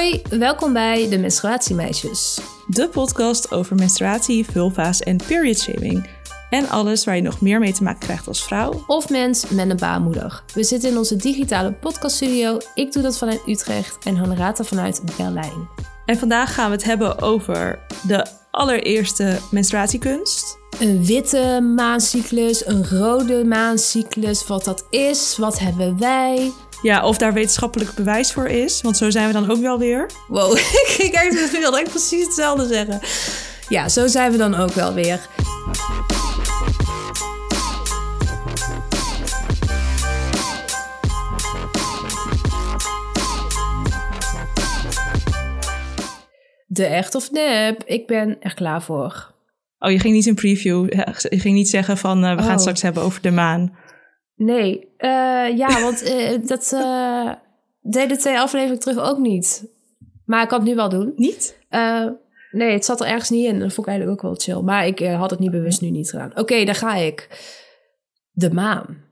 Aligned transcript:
Hoi, 0.00 0.22
welkom 0.30 0.72
bij 0.72 1.08
de 1.08 1.18
Menstruatiemeisjes. 1.18 2.40
De 2.66 2.88
podcast 2.88 3.52
over 3.52 3.76
menstruatie, 3.76 4.44
vulva's 4.44 5.00
en 5.00 5.16
period 5.26 5.58
shaming. 5.58 6.08
En 6.50 6.68
alles 6.68 7.04
waar 7.04 7.16
je 7.16 7.22
nog 7.22 7.40
meer 7.40 7.58
mee 7.58 7.72
te 7.72 7.82
maken 7.82 8.00
krijgt 8.00 8.26
als 8.26 8.44
vrouw. 8.44 8.84
Of 8.86 9.10
mens 9.10 9.48
met 9.48 9.70
een 9.70 9.76
baarmoeder. 9.76 10.42
We 10.54 10.64
zitten 10.64 10.90
in 10.90 10.96
onze 10.96 11.16
digitale 11.16 11.72
podcaststudio. 11.72 12.58
Ik 12.74 12.92
doe 12.92 13.02
dat 13.02 13.18
vanuit 13.18 13.42
Utrecht 13.46 14.04
en 14.04 14.16
Honorata 14.16 14.64
vanuit 14.64 15.02
Berlijn. 15.16 15.68
En 16.04 16.18
vandaag 16.18 16.54
gaan 16.54 16.70
we 16.70 16.76
het 16.76 16.84
hebben 16.84 17.20
over 17.20 17.78
de 18.06 18.26
allereerste 18.50 19.38
menstruatiekunst. 19.50 20.58
Een 20.80 21.04
witte 21.04 21.72
maancyclus, 21.76 22.66
een 22.66 22.88
rode 22.88 23.44
maancyclus, 23.44 24.46
wat 24.46 24.64
dat 24.64 24.86
is, 24.90 25.36
wat 25.38 25.58
hebben 25.58 25.98
wij. 25.98 26.52
Ja, 26.82 27.04
of 27.06 27.18
daar 27.18 27.32
wetenschappelijk 27.32 27.94
bewijs 27.94 28.32
voor 28.32 28.46
is, 28.48 28.80
want 28.82 28.96
zo 28.96 29.10
zijn 29.10 29.26
we 29.26 29.32
dan 29.32 29.50
ook 29.50 29.60
wel 29.60 29.78
weer. 29.78 30.10
Wow, 30.28 30.56
ik 30.98 31.48
wilde 31.52 31.80
ik 31.80 31.88
precies 31.88 32.24
hetzelfde 32.24 32.66
zeggen. 32.66 33.00
Ja, 33.68 33.88
zo 33.88 34.06
zijn 34.06 34.32
we 34.32 34.36
dan 34.38 34.54
ook 34.54 34.72
wel 34.72 34.94
weer. 34.94 35.20
De 46.66 46.84
echt 46.86 47.14
of 47.14 47.30
nep, 47.30 47.82
ik 47.84 48.06
ben 48.06 48.36
er 48.40 48.54
klaar 48.54 48.82
voor. 48.82 49.34
Oh, 49.78 49.90
je 49.90 49.98
ging 49.98 50.14
niet 50.14 50.26
een 50.26 50.34
preview, 50.34 50.92
je 51.28 51.38
ging 51.40 51.54
niet 51.54 51.68
zeggen 51.68 51.96
van 51.96 52.24
uh, 52.24 52.30
we 52.30 52.36
gaan 52.36 52.44
Oh. 52.44 52.50
het 52.50 52.60
straks 52.60 52.82
hebben 52.82 53.02
over 53.02 53.22
de 53.22 53.30
maan. 53.30 53.76
Nee, 54.42 54.88
eh, 54.96 55.56
ja, 55.56 55.80
want 55.82 56.02
eh, 56.02 56.46
dat 56.46 56.72
eh 56.72 57.32
deden 57.80 58.18
twee 58.18 58.38
afleveringen 58.38 58.80
terug 58.80 58.98
ook 58.98 59.18
niet. 59.18 59.64
Maar 60.24 60.42
ik 60.42 60.48
kan 60.48 60.58
het 60.58 60.68
nu 60.68 60.74
wel 60.74 60.88
doen. 60.88 61.12
Niet? 61.16 61.58
Nee, 62.52 62.72
het 62.72 62.84
zat 62.84 63.00
er 63.00 63.06
ergens 63.06 63.30
niet 63.30 63.46
in. 63.46 63.58
Dat 63.58 63.72
vond 63.72 63.86
ik 63.86 63.92
eigenlijk 63.92 64.18
ook 64.24 64.30
wel 64.30 64.40
chill. 64.40 64.64
Maar 64.64 64.86
ik 64.86 64.98
had 64.98 65.30
het 65.30 65.38
niet 65.38 65.50
bewust 65.50 65.80
nu 65.80 65.90
niet 65.90 66.10
gedaan. 66.10 66.36
Oké, 66.38 66.64
daar 66.64 66.74
ga 66.74 66.94
ik. 66.94 67.28
De 68.30 68.52
maan. 68.52 69.04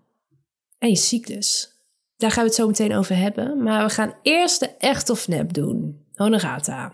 En 0.78 0.88
je 0.88 0.96
cyclus. 0.96 1.76
Daar 2.16 2.30
gaan 2.30 2.42
we 2.42 2.46
het 2.48 2.58
zo 2.58 2.66
meteen 2.66 2.94
over 2.94 3.16
hebben. 3.16 3.62
Maar 3.62 3.84
we 3.86 3.92
gaan 3.92 4.14
eerst 4.22 4.60
de 4.60 4.70
echt 4.78 5.10
of 5.10 5.28
nep 5.28 5.52
doen. 5.52 6.06
Honorata. 6.14 6.92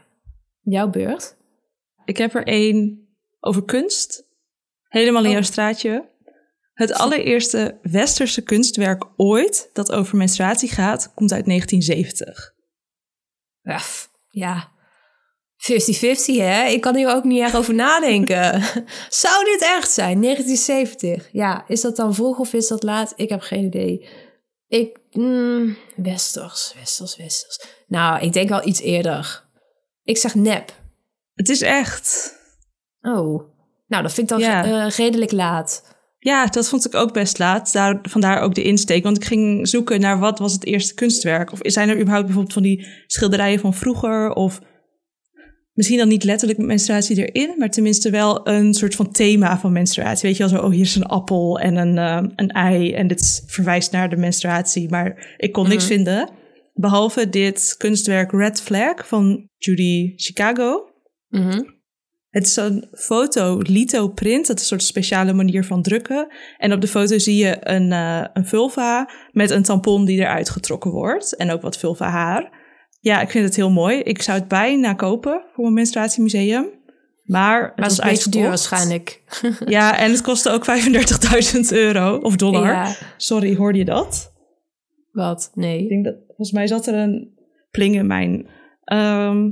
Jouw 0.60 0.88
beurt. 0.90 1.36
Ik 2.04 2.16
heb 2.16 2.34
er 2.34 2.46
één 2.46 3.08
over 3.40 3.64
kunst. 3.64 4.24
Helemaal 4.88 5.22
in 5.22 5.26
Oh. 5.28 5.32
jouw 5.32 5.42
straatje. 5.42 6.08
Het 6.74 6.92
allereerste 6.92 7.78
westerse 7.82 8.42
kunstwerk 8.42 9.04
ooit 9.16 9.70
dat 9.72 9.92
over 9.92 10.16
menstruatie 10.16 10.68
gaat, 10.68 11.12
komt 11.14 11.32
uit 11.32 11.46
1970. 11.46 12.52
Ja, 13.60 13.78
f- 13.78 14.10
Ja, 14.28 14.72
50-50 15.56 16.36
hè? 16.36 16.64
Ik 16.66 16.80
kan 16.80 16.96
hier 16.96 17.08
ook 17.14 17.24
niet 17.24 17.40
erg 17.40 17.54
over 17.54 17.74
nadenken. 17.74 18.62
Zou 19.24 19.44
dit 19.44 19.60
echt 19.62 19.90
zijn? 19.90 20.20
1970. 20.20 21.28
Ja, 21.32 21.64
is 21.68 21.80
dat 21.80 21.96
dan 21.96 22.14
vroeg 22.14 22.38
of 22.38 22.52
is 22.52 22.68
dat 22.68 22.82
laat? 22.82 23.12
Ik 23.16 23.28
heb 23.28 23.40
geen 23.40 23.64
idee. 23.64 24.08
Ik, 24.66 24.98
mm, 25.10 25.76
westers, 25.96 26.74
westers, 26.78 27.16
westers. 27.16 27.60
Nou, 27.86 28.20
ik 28.22 28.32
denk 28.32 28.48
wel 28.48 28.66
iets 28.66 28.80
eerder. 28.80 29.44
Ik 30.02 30.16
zeg 30.18 30.34
nep. 30.34 30.72
Het 31.34 31.48
is 31.48 31.62
echt. 31.62 32.36
Oh, 33.00 33.42
nou, 33.86 34.02
dat 34.02 34.12
vind 34.12 34.30
ik 34.30 34.38
dan 34.38 34.48
Ja. 34.48 34.64
eh, 34.64 34.90
redelijk 34.90 35.32
laat. 35.32 35.93
Ja, 36.24 36.46
dat 36.46 36.68
vond 36.68 36.86
ik 36.86 36.94
ook 36.94 37.12
best 37.12 37.38
laat. 37.38 37.72
Daar, 37.72 37.98
vandaar 38.02 38.40
ook 38.40 38.54
de 38.54 38.62
insteek. 38.62 39.02
Want 39.02 39.16
ik 39.16 39.24
ging 39.24 39.68
zoeken 39.68 40.00
naar 40.00 40.18
wat 40.18 40.38
was 40.38 40.52
het 40.52 40.64
eerste 40.64 40.94
kunstwerk. 40.94 41.52
Of 41.52 41.58
zijn 41.62 41.88
er 41.88 41.94
überhaupt 41.94 42.24
bijvoorbeeld 42.24 42.54
van 42.54 42.62
die 42.62 42.86
schilderijen 43.06 43.60
van 43.60 43.74
vroeger? 43.74 44.32
Of 44.32 44.60
misschien 45.72 45.98
dan 45.98 46.08
niet 46.08 46.24
letterlijk 46.24 46.58
met 46.58 46.68
menstruatie 46.68 47.26
erin, 47.26 47.54
maar 47.58 47.70
tenminste 47.70 48.10
wel 48.10 48.48
een 48.48 48.74
soort 48.74 48.94
van 48.94 49.12
thema 49.12 49.58
van 49.58 49.72
menstruatie. 49.72 50.28
Weet 50.28 50.36
je 50.36 50.48
wel 50.48 50.58
zo, 50.58 50.64
oh 50.64 50.70
hier 50.70 50.80
is 50.80 50.94
een 50.94 51.06
appel 51.06 51.58
en 51.58 51.76
een, 51.76 51.98
eh, 51.98 52.30
een 52.36 52.48
ei 52.48 52.92
en 52.92 53.06
dit 53.06 53.44
verwijst 53.46 53.92
naar 53.92 54.10
de 54.10 54.16
menstruatie. 54.16 54.88
Maar 54.88 55.34
ik 55.36 55.52
kon 55.52 55.68
niks 55.68 55.86
vinden. 55.86 56.30
Behalve 56.74 57.28
dit 57.28 57.74
kunstwerk 57.78 58.32
Red 58.32 58.60
Flag 58.60 59.08
van 59.08 59.48
Judy 59.56 60.12
Chicago. 60.16 60.88
Mhm. 61.28 61.62
Het 62.34 62.46
is 62.46 62.56
een 62.56 62.84
foto 62.92 63.58
lithoprint. 63.62 64.46
Dat 64.46 64.56
is 64.56 64.62
een 64.62 64.68
soort 64.68 64.82
speciale 64.82 65.32
manier 65.32 65.64
van 65.64 65.82
drukken. 65.82 66.26
En 66.58 66.72
op 66.72 66.80
de 66.80 66.86
foto 66.88 67.18
zie 67.18 67.36
je 67.36 67.56
een, 67.60 67.92
eh, 67.92 68.24
een 68.32 68.46
vulva 68.46 69.10
met 69.32 69.50
een 69.50 69.62
tampon 69.62 70.04
die 70.04 70.20
eruit 70.20 70.50
getrokken 70.50 70.90
wordt. 70.90 71.36
En 71.36 71.50
ook 71.50 71.62
wat 71.62 71.78
vulva 71.78 72.08
haar. 72.08 72.50
Ja, 73.00 73.20
ik 73.20 73.30
vind 73.30 73.44
het 73.44 73.56
heel 73.56 73.70
mooi. 73.70 73.98
Ik 73.98 74.22
zou 74.22 74.38
het 74.38 74.48
bijna 74.48 74.94
kopen 74.94 75.42
voor 75.52 75.62
mijn 75.62 75.74
menstruatiemuseum. 75.74 76.66
Maar 77.24 77.62
het 77.62 77.76
Maar 77.76 77.86
het 77.88 77.96
was 77.96 77.98
is 77.98 78.10
beetje 78.24 78.30
duur 78.30 78.48
waarschijnlijk. 78.48 79.22
Ja, 79.66 79.98
en 79.98 80.10
het 80.10 80.20
kostte 80.22 80.50
ook 80.50 80.64
35.000 80.64 81.72
euro 81.72 82.16
of 82.16 82.36
dollar. 82.36 82.66
Ja, 82.66 82.94
Sorry, 83.16 83.56
hoorde 83.56 83.78
je 83.78 83.84
dat? 83.84 84.32
wat? 85.12 85.48
Ik 85.54 85.60
Nee. 85.62 85.88
denk 85.88 86.04
dat, 86.04 86.14
volgens 86.26 86.52
mij 86.52 86.66
zat 86.66 86.86
er 86.86 86.94
een 86.94 87.34
pling 87.70 87.94
in 87.94 88.06
mijn... 88.06 88.46
Ehm, 88.84 89.50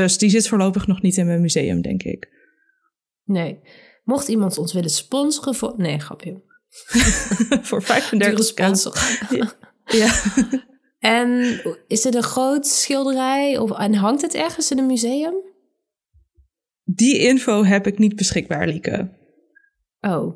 dus 0.00 0.18
die 0.18 0.30
zit 0.30 0.48
voorlopig 0.48 0.86
nog 0.86 1.02
niet 1.02 1.16
in 1.16 1.26
mijn 1.26 1.40
museum, 1.40 1.82
denk 1.82 2.02
ik. 2.02 2.28
Nee. 3.24 3.60
Mocht 4.04 4.28
iemand 4.28 4.58
ons 4.58 4.72
willen 4.72 4.90
sponsoren 4.90 5.54
voor... 5.54 5.74
Nee, 5.76 5.98
grapje. 5.98 6.42
voor 7.68 7.78
Dure 7.78 7.92
35 7.92 8.44
sponsor. 8.44 8.94
Ja. 9.84 10.12
En 10.98 11.60
is 11.86 12.04
het 12.04 12.14
een 12.14 12.22
groot 12.22 12.66
schilderij? 12.66 13.58
Of, 13.58 13.78
en 13.78 13.94
hangt 13.94 14.22
het 14.22 14.34
ergens 14.34 14.70
in 14.70 14.78
een 14.78 14.86
museum? 14.86 15.34
Die 16.84 17.18
info 17.18 17.64
heb 17.64 17.86
ik 17.86 17.98
niet 17.98 18.16
beschikbaar, 18.16 18.66
Lieke. 18.66 19.10
Oh. 20.00 20.34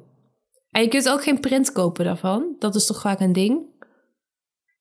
En 0.71 0.83
je 0.83 0.89
kunt 0.89 1.09
ook 1.09 1.23
geen 1.23 1.41
print 1.41 1.73
kopen 1.73 2.05
daarvan? 2.05 2.57
Dat 2.59 2.75
is 2.75 2.87
toch 2.87 3.01
vaak 3.01 3.21
een 3.21 3.33
ding? 3.33 3.61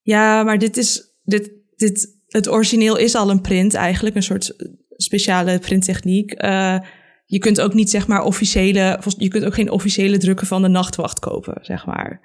Ja, 0.01 0.43
maar 0.43 0.57
dit 0.57 0.77
is. 0.77 1.17
Dit, 1.23 1.51
dit, 1.75 2.18
het 2.29 2.49
origineel 2.49 2.97
is 2.97 3.15
al 3.15 3.29
een 3.29 3.41
print 3.41 3.73
eigenlijk, 3.73 4.15
een 4.15 4.23
soort 4.23 4.55
speciale 4.95 5.59
printtechniek. 5.59 6.31
Eh, 6.31 6.77
je 7.25 7.39
kunt 7.39 7.61
ook 7.61 7.73
niet, 7.73 7.89
zeg 7.89 8.07
maar, 8.07 8.23
officiële. 8.23 8.99
Je 9.17 9.27
kunt 9.27 9.45
ook 9.45 9.53
geen 9.53 9.71
officiële 9.71 10.17
drukken 10.17 10.47
van 10.47 10.61
de 10.61 10.67
nachtwacht 10.67 11.19
kopen, 11.19 11.57
zeg 11.61 11.85
maar. 11.85 12.21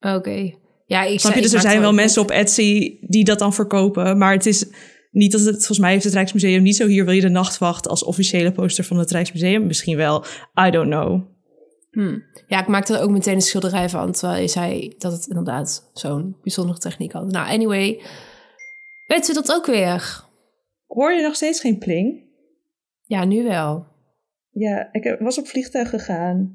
Oké. 0.00 0.54
Ja, 0.86 1.02
ik 1.02 1.20
Snap 1.20 1.34
je? 1.34 1.40
Dus 1.40 1.52
er 1.52 1.60
zijn 1.60 1.80
wel 1.80 1.92
mensen 1.92 2.22
op 2.22 2.30
Etsy 2.30 2.98
die 3.00 3.24
dat 3.24 3.38
dan 3.38 3.54
verkopen. 3.54 4.18
Maar 4.18 4.32
het 4.32 4.46
is 4.46 4.66
niet 5.10 5.32
dat 5.32 5.40
het. 5.40 5.54
Volgens 5.54 5.78
mij 5.78 5.92
heeft 5.92 6.04
het 6.04 6.12
Rijksmuseum 6.12 6.62
niet 6.62 6.76
zo. 6.76 6.86
Hier 6.86 7.04
wil 7.04 7.14
je 7.14 7.20
de 7.20 7.28
nachtwacht 7.28 7.88
als 7.88 8.04
officiële 8.04 8.52
poster 8.52 8.84
van 8.84 8.98
het 8.98 9.10
Rijksmuseum. 9.10 9.66
Misschien 9.66 9.96
wel. 9.96 10.24
I 10.66 10.70
don't 10.70 10.90
know. 10.90 11.22
Hm. 11.90 12.18
Ja, 12.46 12.60
ik 12.60 12.66
maakte 12.66 12.96
er 12.96 13.02
ook 13.02 13.10
meteen 13.10 13.34
een 13.34 13.40
schilderij 13.40 13.88
van. 13.88 14.12
Terwijl 14.12 14.40
je 14.40 14.48
zei 14.48 14.94
dat 14.98 15.12
het 15.12 15.26
inderdaad 15.26 15.90
zo'n 15.92 16.36
bijzondere 16.42 16.78
techniek 16.78 17.12
had. 17.12 17.30
Nou, 17.30 17.48
anyway. 17.48 18.02
Weten 19.06 19.34
we 19.34 19.42
dat 19.42 19.56
ook 19.56 19.66
weer? 19.66 20.24
Hoor 20.86 21.12
je 21.12 21.22
nog 21.22 21.34
steeds 21.34 21.60
geen 21.60 21.78
pling? 21.78 22.22
Ja, 23.02 23.24
nu 23.24 23.42
wel. 23.42 23.86
Ja, 24.50 24.88
ik 24.92 25.16
was 25.18 25.38
op 25.38 25.46
vliegtuig 25.46 25.90
gegaan. 25.90 26.54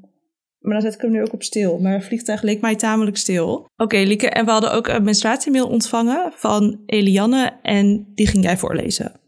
Maar 0.58 0.72
dan 0.72 0.82
zet 0.82 0.94
ik 0.94 1.00
hem 1.00 1.10
nu 1.10 1.22
ook 1.22 1.32
op 1.32 1.42
stil. 1.42 1.78
Maar 1.78 1.92
het 1.92 2.04
vliegtuig 2.04 2.42
leek 2.42 2.60
mij 2.60 2.76
tamelijk 2.76 3.16
stil. 3.16 3.68
Oké, 3.76 3.96
Lieke. 3.96 4.30
En 4.30 4.44
we 4.44 4.50
hadden 4.50 4.72
ook 4.72 4.86
een 4.86 5.04
menstruatiemail 5.04 5.68
ontvangen 5.68 6.32
van 6.34 6.82
Elianne. 6.86 7.58
En 7.62 8.12
die 8.14 8.26
ging 8.26 8.44
jij 8.44 8.56
voorlezen. 8.56 9.19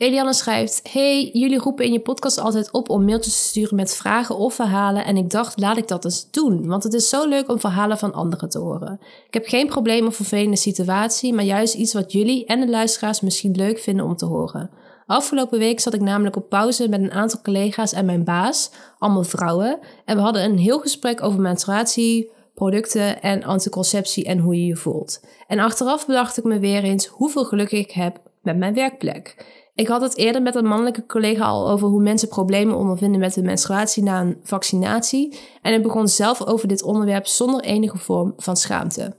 Eliane 0.00 0.32
schrijft: 0.32 0.80
Hey, 0.92 1.30
jullie 1.32 1.58
roepen 1.58 1.84
in 1.84 1.92
je 1.92 2.00
podcast 2.00 2.38
altijd 2.38 2.72
op 2.72 2.88
om 2.88 3.04
mailtjes 3.04 3.34
te 3.34 3.48
sturen 3.48 3.76
met 3.76 3.96
vragen 3.96 4.36
of 4.36 4.54
verhalen. 4.54 5.04
En 5.04 5.16
ik 5.16 5.30
dacht, 5.30 5.58
laat 5.58 5.76
ik 5.76 5.88
dat 5.88 6.04
eens 6.04 6.30
doen. 6.30 6.66
Want 6.66 6.82
het 6.82 6.94
is 6.94 7.08
zo 7.08 7.28
leuk 7.28 7.48
om 7.48 7.60
verhalen 7.60 7.98
van 7.98 8.12
anderen 8.12 8.48
te 8.48 8.58
horen. 8.58 9.00
Ik 9.26 9.34
heb 9.34 9.46
geen 9.46 9.66
probleem 9.66 10.06
of 10.06 10.16
vervelende 10.16 10.56
situatie, 10.56 11.32
maar 11.32 11.44
juist 11.44 11.74
iets 11.74 11.92
wat 11.92 12.12
jullie 12.12 12.44
en 12.44 12.60
de 12.60 12.68
luisteraars 12.68 13.20
misschien 13.20 13.56
leuk 13.56 13.78
vinden 13.78 14.04
om 14.04 14.16
te 14.16 14.24
horen. 14.24 14.70
Afgelopen 15.06 15.58
week 15.58 15.80
zat 15.80 15.94
ik 15.94 16.00
namelijk 16.00 16.36
op 16.36 16.48
pauze 16.48 16.88
met 16.88 17.00
een 17.00 17.12
aantal 17.12 17.40
collega's 17.42 17.92
en 17.92 18.04
mijn 18.04 18.24
baas, 18.24 18.70
allemaal 18.98 19.24
vrouwen. 19.24 19.78
En 20.04 20.16
we 20.16 20.22
hadden 20.22 20.44
een 20.44 20.58
heel 20.58 20.78
gesprek 20.78 21.22
over 21.22 21.40
menstruatie, 21.40 22.30
producten 22.54 23.22
en 23.22 23.44
anticonceptie 23.44 24.24
en 24.24 24.38
hoe 24.38 24.54
je 24.54 24.66
je 24.66 24.76
voelt. 24.76 25.20
En 25.46 25.58
achteraf 25.58 26.06
bedacht 26.06 26.38
ik 26.38 26.44
me 26.44 26.58
weer 26.58 26.82
eens 26.82 27.06
hoeveel 27.06 27.44
geluk 27.44 27.70
ik 27.70 27.90
heb 27.90 28.20
met 28.42 28.56
mijn 28.56 28.74
werkplek. 28.74 29.58
Ik 29.80 29.88
had 29.88 30.00
het 30.00 30.16
eerder 30.16 30.42
met 30.42 30.54
een 30.54 30.66
mannelijke 30.66 31.06
collega 31.06 31.44
al 31.44 31.70
over 31.70 31.88
hoe 31.88 32.02
mensen 32.02 32.28
problemen 32.28 32.76
ondervinden 32.76 33.20
met 33.20 33.34
de 33.34 33.42
menstruatie 33.42 34.02
na 34.02 34.20
een 34.20 34.36
vaccinatie. 34.42 35.38
En 35.62 35.74
ik 35.74 35.82
begon 35.82 36.08
zelf 36.08 36.46
over 36.46 36.68
dit 36.68 36.82
onderwerp 36.82 37.26
zonder 37.26 37.60
enige 37.60 37.98
vorm 37.98 38.32
van 38.36 38.56
schaamte. 38.56 39.16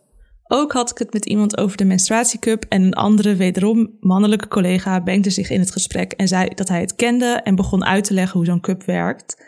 Ook 0.47 0.71
had 0.71 0.91
ik 0.91 0.97
het 0.97 1.13
met 1.13 1.25
iemand 1.25 1.57
over 1.57 1.77
de 1.77 1.85
menstruatiecup 1.85 2.65
en 2.69 2.81
een 2.81 2.93
andere, 2.93 3.35
wederom 3.35 3.97
mannelijke 3.99 4.47
collega, 4.47 4.99
mengde 4.99 5.29
zich 5.29 5.49
in 5.49 5.59
het 5.59 5.71
gesprek 5.71 6.11
en 6.11 6.27
zei 6.27 6.49
dat 6.55 6.67
hij 6.67 6.81
het 6.81 6.95
kende 6.95 7.41
en 7.43 7.55
begon 7.55 7.85
uit 7.85 8.03
te 8.03 8.13
leggen 8.13 8.37
hoe 8.37 8.45
zo'n 8.45 8.61
cup 8.61 8.83
werkt. 8.83 9.43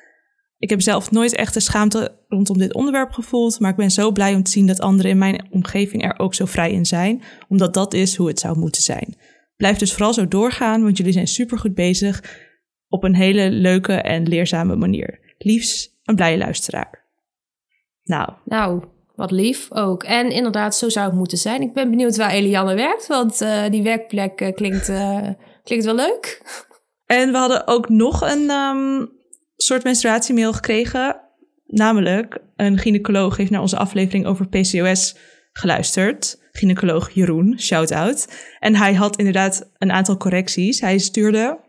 Ik 0.57 0.69
heb 0.69 0.81
zelf 0.81 1.11
nooit 1.11 1.35
echt 1.35 1.53
de 1.53 1.59
schaamte 1.59 2.17
rondom 2.27 2.57
dit 2.57 2.73
onderwerp 2.73 3.11
gevoeld, 3.11 3.59
maar 3.59 3.71
ik 3.71 3.75
ben 3.75 3.91
zo 3.91 4.11
blij 4.11 4.35
om 4.35 4.43
te 4.43 4.51
zien 4.51 4.67
dat 4.67 4.81
anderen 4.81 5.11
in 5.11 5.17
mijn 5.17 5.47
omgeving 5.51 6.03
er 6.03 6.19
ook 6.19 6.33
zo 6.33 6.45
vrij 6.45 6.71
in 6.71 6.85
zijn, 6.85 7.21
omdat 7.49 7.73
dat 7.73 7.93
is 7.93 8.15
hoe 8.15 8.27
het 8.27 8.39
zou 8.39 8.57
moeten 8.57 8.81
zijn. 8.81 9.15
Blijf 9.63 9.77
dus 9.77 9.91
vooral 9.91 10.13
zo 10.13 10.27
doorgaan, 10.27 10.83
want 10.83 10.97
jullie 10.97 11.13
zijn 11.13 11.27
supergoed 11.27 11.75
bezig 11.75 12.23
op 12.87 13.03
een 13.03 13.15
hele 13.15 13.49
leuke 13.51 13.93
en 13.93 14.27
leerzame 14.27 14.75
manier. 14.75 15.35
Liefs, 15.37 15.99
een 16.03 16.15
blije 16.15 16.37
luisteraar. 16.37 17.05
Nou. 18.03 18.29
Nou, 18.45 18.83
wat 19.15 19.31
lief 19.31 19.71
ook. 19.71 20.03
En 20.03 20.31
inderdaad, 20.31 20.75
zo 20.75 20.89
zou 20.89 21.05
het 21.05 21.15
moeten 21.15 21.37
zijn. 21.37 21.61
Ik 21.61 21.73
ben 21.73 21.89
benieuwd 21.89 22.17
waar 22.17 22.31
Eliane 22.31 22.75
werkt, 22.75 23.07
want 23.07 23.41
uh, 23.41 23.69
die 23.69 23.83
werkplek 23.83 24.41
uh, 24.41 24.53
klinkt, 24.53 24.89
uh, 24.89 25.29
klinkt 25.63 25.85
wel 25.85 25.95
leuk. 25.95 26.41
En 27.05 27.31
we 27.31 27.37
hadden 27.37 27.67
ook 27.67 27.89
nog 27.89 28.21
een 28.21 28.49
um, 28.49 29.11
soort 29.55 29.83
menstruatiemail 29.83 30.53
gekregen. 30.53 31.21
Namelijk, 31.65 32.39
een 32.55 32.77
gynaecoloog 32.77 33.37
heeft 33.37 33.51
naar 33.51 33.61
onze 33.61 33.77
aflevering 33.77 34.25
over 34.25 34.47
PCOS 34.47 35.15
geluisterd. 35.51 36.42
Gynaecoloog 36.57 37.09
Jeroen, 37.13 37.59
shout-out. 37.59 38.27
En 38.59 38.75
hij 38.75 38.93
had 38.93 39.17
inderdaad 39.17 39.69
een 39.77 39.91
aantal 39.91 40.17
correcties. 40.17 40.81
Hij 40.81 40.97
stuurde 40.97 41.59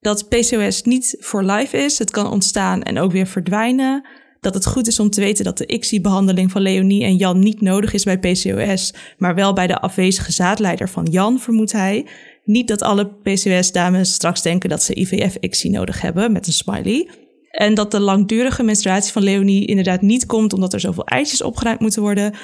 dat 0.00 0.28
PCOS 0.28 0.82
niet 0.82 1.16
voor 1.20 1.42
life 1.42 1.76
is. 1.76 1.98
Het 1.98 2.10
kan 2.10 2.30
ontstaan 2.30 2.82
en 2.82 2.98
ook 2.98 3.12
weer 3.12 3.26
verdwijnen. 3.26 4.06
Dat 4.40 4.54
het 4.54 4.66
goed 4.66 4.86
is 4.86 5.00
om 5.00 5.10
te 5.10 5.20
weten 5.20 5.44
dat 5.44 5.58
de 5.58 5.66
ICSI-behandeling 5.66 6.50
van 6.50 6.62
Leonie 6.62 7.04
en 7.04 7.16
Jan 7.16 7.38
niet 7.38 7.60
nodig 7.60 7.92
is 7.92 8.04
bij 8.04 8.18
PCOS, 8.18 8.94
maar 9.18 9.34
wel 9.34 9.52
bij 9.52 9.66
de 9.66 9.80
afwezige 9.80 10.32
zaadleider 10.32 10.88
van 10.88 11.04
Jan, 11.10 11.40
vermoedt 11.40 11.72
hij. 11.72 12.06
Niet 12.44 12.68
dat 12.68 12.82
alle 12.82 13.06
PCOS-dames 13.06 14.12
straks 14.12 14.42
denken 14.42 14.68
dat 14.68 14.82
ze 14.82 14.94
IVF-ICSI 14.94 15.70
nodig 15.70 16.00
hebben, 16.00 16.32
met 16.32 16.46
een 16.46 16.52
smiley. 16.52 17.08
En 17.50 17.74
dat 17.74 17.90
de 17.90 18.00
langdurige 18.00 18.62
menstruatie 18.62 19.12
van 19.12 19.22
Leonie 19.22 19.66
inderdaad 19.66 20.00
niet 20.02 20.26
komt 20.26 20.52
omdat 20.52 20.72
er 20.72 20.80
zoveel 20.80 21.06
eitjes 21.06 21.42
opgeruimd 21.42 21.80
moeten 21.80 22.02
worden. 22.02 22.34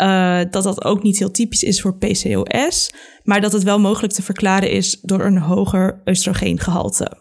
Uh, 0.00 0.40
dat 0.50 0.62
dat 0.62 0.84
ook 0.84 1.02
niet 1.02 1.18
heel 1.18 1.30
typisch 1.30 1.62
is 1.62 1.80
voor 1.80 1.96
PCOS, 1.96 2.90
maar 3.22 3.40
dat 3.40 3.52
het 3.52 3.62
wel 3.62 3.78
mogelijk 3.78 4.12
te 4.12 4.22
verklaren 4.22 4.70
is 4.70 5.00
door 5.00 5.24
een 5.24 5.38
hoger 5.38 6.02
oestrogeengehalte. 6.06 7.12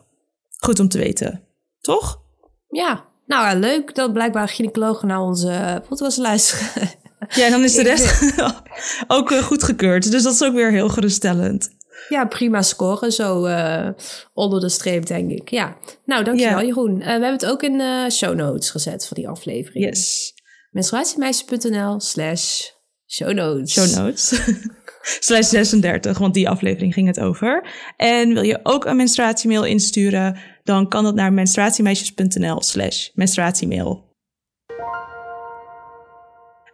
Goed 0.59 0.79
om 0.79 0.87
te 0.87 0.97
weten, 0.97 1.43
toch? 1.81 2.21
Ja, 2.67 3.05
nou 3.25 3.47
ja, 3.47 3.59
leuk 3.59 3.95
dat 3.95 4.13
blijkbaar 4.13 4.49
gynaecologen 4.49 5.07
naar 5.07 5.21
onze 5.21 5.83
podcast 5.87 6.17
luisteren. 6.17 6.89
Ja, 7.29 7.49
dan 7.49 7.63
is 7.63 7.75
de 7.75 7.83
rest 7.83 8.33
ook 9.07 9.31
uh, 9.31 9.43
goedgekeurd. 9.43 10.11
Dus 10.11 10.23
dat 10.23 10.33
is 10.33 10.43
ook 10.43 10.53
weer 10.53 10.71
heel 10.71 10.89
geruststellend. 10.89 11.69
Ja, 12.09 12.25
prima 12.25 12.61
scoren. 12.61 13.11
Zo 13.11 13.45
uh, 13.45 13.89
onder 14.33 14.59
de 14.59 14.69
streep, 14.69 15.05
denk 15.05 15.31
ik. 15.31 15.49
Ja. 15.49 15.77
Nou, 16.05 16.23
dankjewel, 16.23 16.59
ja. 16.59 16.65
Jeroen. 16.65 16.99
Uh, 16.99 17.05
we 17.05 17.11
hebben 17.11 17.31
het 17.31 17.45
ook 17.45 17.63
in 17.63 17.77
de 17.77 18.07
show 18.11 18.35
notes 18.35 18.69
gezet 18.69 19.07
voor 19.07 19.17
die 19.17 19.27
aflevering. 19.27 19.85
Yes. 19.85 20.33
Menstruatiemeisjes.nl 20.75 21.99
slash 21.99 22.71
show 23.07 23.33
notes. 23.33 23.73
Show 23.73 24.03
notes. 24.03 24.33
slash 25.27 25.49
36, 25.49 26.17
want 26.17 26.33
die 26.33 26.49
aflevering 26.49 26.93
ging 26.93 27.07
het 27.07 27.19
over. 27.19 27.67
En 27.97 28.33
wil 28.33 28.43
je 28.43 28.59
ook 28.63 28.85
een 28.85 28.95
menstruatiemail 28.95 29.63
insturen, 29.65 30.37
dan 30.63 30.87
kan 30.87 31.03
dat 31.03 31.15
naar 31.15 31.33
menstruatiemeisjes.nl 31.33 32.61
slash 32.61 33.09
menstruatiemail. 33.13 34.13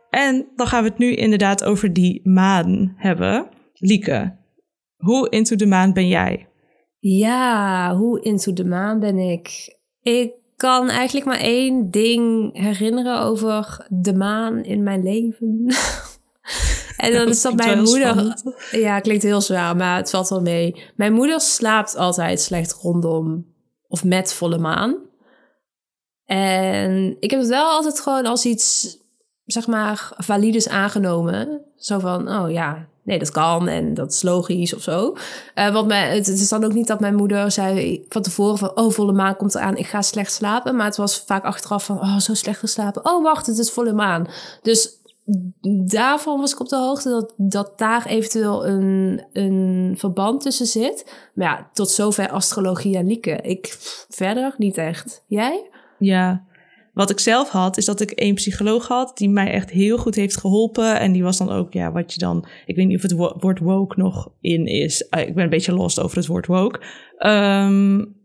En 0.09 0.51
dan 0.55 0.67
gaan 0.67 0.83
we 0.83 0.89
het 0.89 0.97
nu 0.97 1.15
inderdaad 1.15 1.63
over 1.63 1.93
die 1.93 2.29
maan 2.29 2.93
hebben. 2.97 3.49
Lieke, 3.73 4.37
hoe 4.95 5.29
into 5.29 5.55
de 5.55 5.65
maan 5.65 5.93
ben 5.93 6.07
jij? 6.07 6.47
Ja, 6.99 7.95
hoe 7.95 8.21
into 8.21 8.53
de 8.53 8.65
maan 8.65 8.99
ben 8.99 9.17
ik? 9.17 9.77
Ik 10.01 10.40
kan 10.61 10.89
eigenlijk 10.89 11.25
maar 11.25 11.39
één 11.39 11.91
ding 11.91 12.57
herinneren 12.57 13.19
over 13.19 13.85
de 13.89 14.13
maan 14.13 14.63
in 14.63 14.83
mijn 14.83 15.03
leven. 15.03 15.65
en 16.97 17.13
dan 17.13 17.27
is 17.27 17.41
dat 17.41 17.55
mijn 17.55 17.81
moeder. 17.81 18.09
Spannend. 18.09 18.43
Ja, 18.71 18.99
klinkt 18.99 19.23
heel 19.23 19.41
zwaar, 19.41 19.75
maar 19.75 19.97
het 19.97 20.09
valt 20.09 20.29
wel 20.29 20.41
mee. 20.41 20.83
Mijn 20.95 21.13
moeder 21.13 21.41
slaapt 21.41 21.95
altijd 21.95 22.41
slecht 22.41 22.73
rondom 22.73 23.45
of 23.87 24.03
met 24.03 24.33
volle 24.33 24.57
maan. 24.57 24.97
En 26.25 27.17
ik 27.19 27.31
heb 27.31 27.39
het 27.39 27.49
wel 27.49 27.65
altijd 27.65 27.99
gewoon 27.99 28.25
als 28.25 28.45
iets, 28.45 28.97
zeg 29.45 29.67
maar, 29.67 30.11
valides 30.17 30.69
aangenomen. 30.69 31.61
Zo 31.75 31.99
van, 31.99 32.29
oh 32.29 32.51
ja, 32.51 32.87
nee, 33.03 33.19
dat 33.19 33.31
kan 33.31 33.67
en 33.67 33.93
dat 33.93 34.11
is 34.11 34.21
logisch 34.21 34.73
of 34.75 34.81
zo. 34.81 35.15
Uh, 35.55 35.73
want 35.73 35.93
het, 35.93 36.27
is 36.27 36.49
dan 36.49 36.63
ook 36.63 36.73
niet 36.73 36.87
dat 36.87 36.99
mijn 36.99 37.15
moeder 37.15 37.51
zei 37.51 38.05
van 38.09 38.21
tevoren 38.21 38.57
van... 38.57 38.77
oh, 38.77 38.91
volle 38.91 39.13
maan 39.13 39.35
komt 39.35 39.55
eraan, 39.55 39.77
ik 39.77 39.87
ga 39.87 40.01
slecht 40.01 40.33
slapen. 40.33 40.75
Maar 40.75 40.85
het 40.85 40.97
was 40.97 41.23
vaak 41.25 41.43
achteraf 41.43 41.85
van, 41.85 41.99
oh, 41.99 42.17
zo 42.17 42.33
slecht 42.33 42.59
geslapen. 42.59 43.05
Oh, 43.05 43.23
wacht, 43.23 43.47
het 43.47 43.57
is 43.57 43.71
volle 43.71 43.93
maan. 43.93 44.27
Dus 44.61 44.99
daarvan 45.85 46.39
was 46.39 46.53
ik 46.53 46.59
op 46.59 46.69
de 46.69 46.77
hoogte 46.77 47.09
dat, 47.09 47.33
dat 47.37 47.77
daar 47.77 48.05
eventueel 48.05 48.67
een, 48.67 49.23
een 49.33 49.93
verband 49.97 50.41
tussen 50.41 50.65
zit. 50.65 51.13
Maar 51.33 51.47
ja, 51.47 51.69
tot 51.73 51.89
zover 51.89 52.29
astrologie 52.29 52.97
en 52.97 53.07
lieke. 53.07 53.31
Ik 53.41 53.75
verder 54.09 54.53
niet 54.57 54.77
echt. 54.77 55.23
Jij? 55.27 55.69
Ja, 55.97 56.43
wat 56.93 57.09
ik 57.09 57.19
zelf 57.19 57.49
had, 57.49 57.77
is 57.77 57.85
dat 57.85 58.01
ik 58.01 58.11
één 58.11 58.35
psycholoog 58.35 58.87
had 58.87 59.17
die 59.17 59.29
mij 59.29 59.51
echt 59.51 59.69
heel 59.69 59.97
goed 59.97 60.15
heeft 60.15 60.37
geholpen. 60.37 60.99
En 60.99 61.11
die 61.11 61.23
was 61.23 61.37
dan 61.37 61.49
ook, 61.49 61.73
ja, 61.73 61.91
wat 61.91 62.13
je 62.13 62.19
dan. 62.19 62.47
Ik 62.65 62.75
weet 62.75 62.87
niet 62.87 62.95
of 62.95 63.01
het 63.01 63.41
woord 63.41 63.59
woke 63.59 63.99
nog 63.99 64.31
in 64.41 64.65
is. 64.65 65.09
Ah, 65.09 65.27
ik 65.27 65.35
ben 65.35 65.43
een 65.43 65.49
beetje 65.49 65.73
lost 65.73 65.99
over 65.99 66.17
het 66.17 66.27
woord 66.27 66.45
woke. 66.45 66.79
Um, 67.19 68.20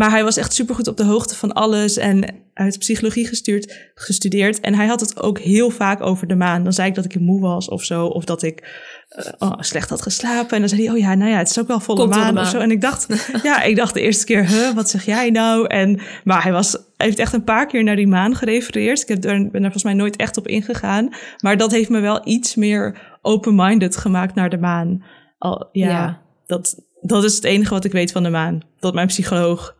maar 0.00 0.10
hij 0.10 0.24
was 0.24 0.36
echt 0.36 0.52
supergoed 0.52 0.88
op 0.88 0.96
de 0.96 1.04
hoogte 1.04 1.36
van 1.36 1.52
alles 1.52 1.96
en 1.96 2.34
uit 2.54 2.78
psychologie 2.78 3.26
gestuurd, 3.26 3.90
gestudeerd. 3.94 4.60
En 4.60 4.74
hij 4.74 4.86
had 4.86 5.00
het 5.00 5.22
ook 5.22 5.38
heel 5.38 5.70
vaak 5.70 6.02
over 6.02 6.26
de 6.26 6.34
maan. 6.34 6.62
Dan 6.62 6.72
zei 6.72 6.88
ik 6.88 6.94
dat 6.94 7.04
ik 7.04 7.20
moe 7.20 7.40
was 7.40 7.68
of 7.68 7.84
zo, 7.84 8.06
of 8.06 8.24
dat 8.24 8.42
ik 8.42 8.86
uh, 9.18 9.32
oh, 9.38 9.52
slecht 9.58 9.90
had 9.90 10.02
geslapen. 10.02 10.50
En 10.50 10.58
dan 10.60 10.68
zei 10.68 10.82
hij, 10.84 10.92
oh 10.92 10.98
ja, 10.98 11.14
nou 11.14 11.30
ja, 11.30 11.36
het 11.38 11.50
is 11.50 11.58
ook 11.58 11.66
wel 11.66 11.80
volle 11.80 12.06
maan, 12.06 12.34
maan, 12.34 12.44
of 12.44 12.50
zo. 12.50 12.58
En 12.58 12.70
ik 12.70 12.80
dacht, 12.80 13.06
ja, 13.42 13.62
ik 13.62 13.76
dacht 13.76 13.94
de 13.94 14.00
eerste 14.00 14.24
keer, 14.24 14.46
huh, 14.48 14.74
wat 14.74 14.90
zeg 14.90 15.04
jij 15.04 15.30
nou? 15.30 15.66
En, 15.66 16.00
maar 16.24 16.42
hij 16.42 16.52
was, 16.52 16.76
heeft 16.96 17.18
echt 17.18 17.32
een 17.32 17.44
paar 17.44 17.66
keer 17.66 17.84
naar 17.84 17.96
die 17.96 18.08
maan 18.08 18.36
gerefereerd. 18.36 19.02
Ik 19.02 19.08
heb 19.08 19.24
er, 19.24 19.30
ben 19.30 19.54
er 19.54 19.60
volgens 19.60 19.84
mij 19.84 19.94
nooit 19.94 20.16
echt 20.16 20.36
op 20.36 20.48
ingegaan. 20.48 21.08
Maar 21.38 21.56
dat 21.56 21.70
heeft 21.70 21.90
me 21.90 22.00
wel 22.00 22.20
iets 22.24 22.54
meer 22.54 23.18
open-minded 23.22 23.96
gemaakt 23.96 24.34
naar 24.34 24.50
de 24.50 24.58
maan. 24.58 25.04
Al, 25.38 25.68
ja, 25.72 25.88
ja. 25.88 26.20
Dat, 26.46 26.84
dat 27.00 27.24
is 27.24 27.34
het 27.34 27.44
enige 27.44 27.74
wat 27.74 27.84
ik 27.84 27.92
weet 27.92 28.12
van 28.12 28.22
de 28.22 28.30
maan. 28.30 28.60
Dat 28.78 28.94
mijn 28.94 29.06
psycholoog 29.06 29.78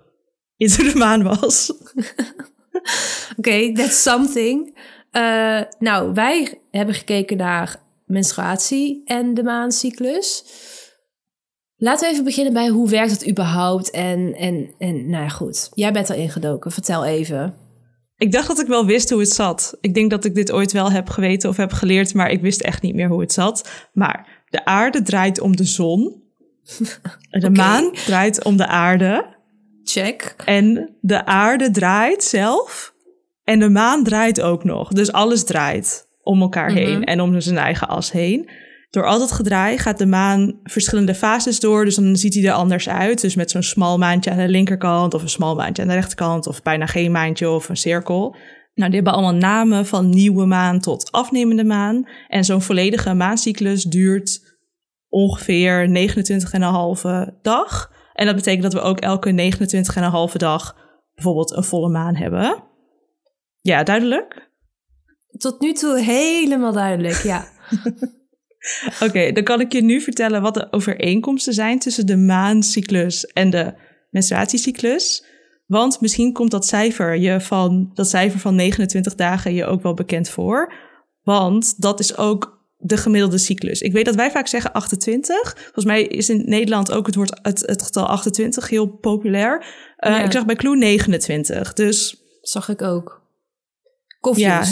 de 0.68 0.92
maan 0.94 1.22
was. 1.22 1.72
Oké, 1.72 3.48
okay, 3.48 3.72
that's 3.72 4.02
something. 4.02 4.78
Uh, 5.12 5.60
nou, 5.78 6.12
wij 6.14 6.60
hebben 6.70 6.94
gekeken 6.94 7.36
naar 7.36 7.82
menstruatie 8.06 9.02
en 9.04 9.34
de 9.34 9.42
maancyclus. 9.42 10.44
Laten 11.76 12.06
we 12.06 12.12
even 12.12 12.24
beginnen 12.24 12.52
bij 12.52 12.68
hoe 12.68 12.88
werkt 12.88 13.10
het 13.10 13.28
überhaupt 13.28 13.90
en, 13.90 14.34
en, 14.34 14.74
en 14.78 15.10
nou 15.10 15.22
ja, 15.22 15.28
goed. 15.28 15.70
Jij 15.74 15.92
bent 15.92 16.10
erin 16.10 16.30
gedoken, 16.30 16.70
vertel 16.70 17.04
even. 17.04 17.54
Ik 18.16 18.32
dacht 18.32 18.46
dat 18.46 18.60
ik 18.60 18.66
wel 18.66 18.86
wist 18.86 19.10
hoe 19.10 19.20
het 19.20 19.32
zat. 19.32 19.76
Ik 19.80 19.94
denk 19.94 20.10
dat 20.10 20.24
ik 20.24 20.34
dit 20.34 20.52
ooit 20.52 20.72
wel 20.72 20.90
heb 20.90 21.08
geweten 21.08 21.48
of 21.48 21.56
heb 21.56 21.72
geleerd, 21.72 22.14
maar 22.14 22.30
ik 22.30 22.40
wist 22.40 22.60
echt 22.60 22.82
niet 22.82 22.94
meer 22.94 23.08
hoe 23.08 23.20
het 23.20 23.32
zat. 23.32 23.88
Maar 23.92 24.44
de 24.48 24.64
aarde 24.64 25.02
draait 25.02 25.40
om 25.40 25.56
de 25.56 25.64
zon. 25.64 26.22
De 27.30 27.36
okay. 27.36 27.50
maan 27.50 27.92
draait 27.92 28.44
om 28.44 28.56
de 28.56 28.66
aarde. 28.66 29.38
Check. 29.84 30.34
En 30.44 30.96
de 31.00 31.26
aarde 31.26 31.70
draait 31.70 32.24
zelf. 32.24 32.94
En 33.44 33.58
de 33.58 33.68
maan 33.68 34.04
draait 34.04 34.40
ook 34.40 34.64
nog. 34.64 34.88
Dus 34.88 35.12
alles 35.12 35.44
draait 35.44 36.08
om 36.22 36.40
elkaar 36.40 36.70
heen 36.70 36.88
mm 36.88 36.94
-hmm. 36.94 37.02
en 37.02 37.20
om 37.20 37.40
zijn 37.40 37.58
eigen 37.58 37.88
as 37.88 38.12
heen. 38.12 38.50
Door 38.90 39.06
al 39.06 39.18
dat 39.18 39.32
gedraai 39.32 39.78
gaat 39.78 39.98
de 39.98 40.06
maan 40.06 40.60
verschillende 40.62 41.14
fases 41.14 41.60
door. 41.60 41.84
Dus 41.84 41.94
dan 41.94 42.16
ziet 42.16 42.34
hij 42.34 42.44
er 42.44 42.52
anders 42.52 42.88
uit. 42.88 43.20
Dus 43.20 43.34
met 43.34 43.50
zo'n 43.50 43.62
smal 43.62 43.98
maantje 43.98 44.30
aan 44.30 44.38
de 44.38 44.48
linkerkant 44.48 45.14
of 45.14 45.22
een 45.22 45.28
smal 45.28 45.54
maantje 45.54 45.82
aan 45.82 45.88
de 45.88 45.94
rechterkant 45.94 46.46
of 46.46 46.62
bijna 46.62 46.86
geen 46.86 47.10
maantje 47.10 47.50
of 47.50 47.68
een 47.68 47.76
cirkel. 47.76 48.36
Nou, 48.74 48.92
die 48.92 49.00
hebben 49.00 49.12
allemaal 49.12 49.40
namen 49.40 49.86
van 49.86 50.08
nieuwe 50.08 50.46
maan 50.46 50.80
tot 50.80 51.12
afnemende 51.12 51.64
maan. 51.64 52.08
En 52.28 52.44
zo'n 52.44 52.62
volledige 52.62 53.14
maancyclus 53.14 53.84
duurt 53.84 54.40
ongeveer 55.08 55.88
29,5 55.88 57.40
dag. 57.42 57.92
En 58.20 58.26
dat 58.26 58.34
betekent 58.34 58.62
dat 58.62 58.72
we 58.72 58.80
ook 58.80 59.00
elke 59.00 59.52
29,5 60.30 60.36
dag 60.36 60.76
bijvoorbeeld 61.14 61.56
een 61.56 61.64
volle 61.64 61.88
maan 61.88 62.16
hebben. 62.16 62.64
Ja, 63.60 63.82
duidelijk? 63.82 64.50
Tot 65.38 65.60
nu 65.60 65.72
toe 65.72 65.98
helemaal 65.98 66.72
duidelijk, 66.72 67.22
ja. 67.22 67.44
Oké, 68.94 69.04
okay, 69.04 69.32
dan 69.32 69.44
kan 69.44 69.60
ik 69.60 69.72
je 69.72 69.82
nu 69.82 70.00
vertellen 70.00 70.42
wat 70.42 70.54
de 70.54 70.68
overeenkomsten 70.70 71.54
zijn 71.54 71.78
tussen 71.78 72.06
de 72.06 72.16
maancyclus 72.16 73.26
en 73.26 73.50
de 73.50 73.74
menstruatiecyclus. 74.10 75.24
Want 75.66 76.00
misschien 76.00 76.32
komt 76.32 76.50
dat 76.50 76.66
cijfer, 76.66 77.16
je 77.16 77.40
van, 77.40 77.90
dat 77.94 78.08
cijfer 78.08 78.40
van 78.40 78.54
29 78.54 79.14
dagen 79.14 79.54
je 79.54 79.64
ook 79.64 79.82
wel 79.82 79.94
bekend 79.94 80.28
voor. 80.28 80.72
Want 81.22 81.82
dat 81.82 82.00
is 82.00 82.16
ook 82.16 82.59
de 82.80 82.96
gemiddelde 82.96 83.38
cyclus. 83.38 83.80
Ik 83.80 83.92
weet 83.92 84.04
dat 84.04 84.14
wij 84.14 84.30
vaak 84.30 84.46
zeggen 84.46 84.72
28. 84.72 85.54
Volgens 85.56 85.84
mij 85.84 86.02
is 86.02 86.28
in 86.28 86.42
Nederland 86.46 86.92
ook 86.92 87.06
het, 87.06 87.14
woord, 87.14 87.38
het, 87.42 87.62
het 87.66 87.82
getal 87.82 88.06
28 88.06 88.68
heel 88.68 88.86
populair. 88.86 89.58
Uh, 89.98 90.10
ja. 90.10 90.22
Ik 90.22 90.32
zag 90.32 90.46
bij 90.46 90.56
Clue 90.56 90.76
29, 90.76 91.72
dus... 91.72 92.16
Zag 92.40 92.68
ik 92.68 92.82
ook. 92.82 93.20
Ja, 94.34 94.64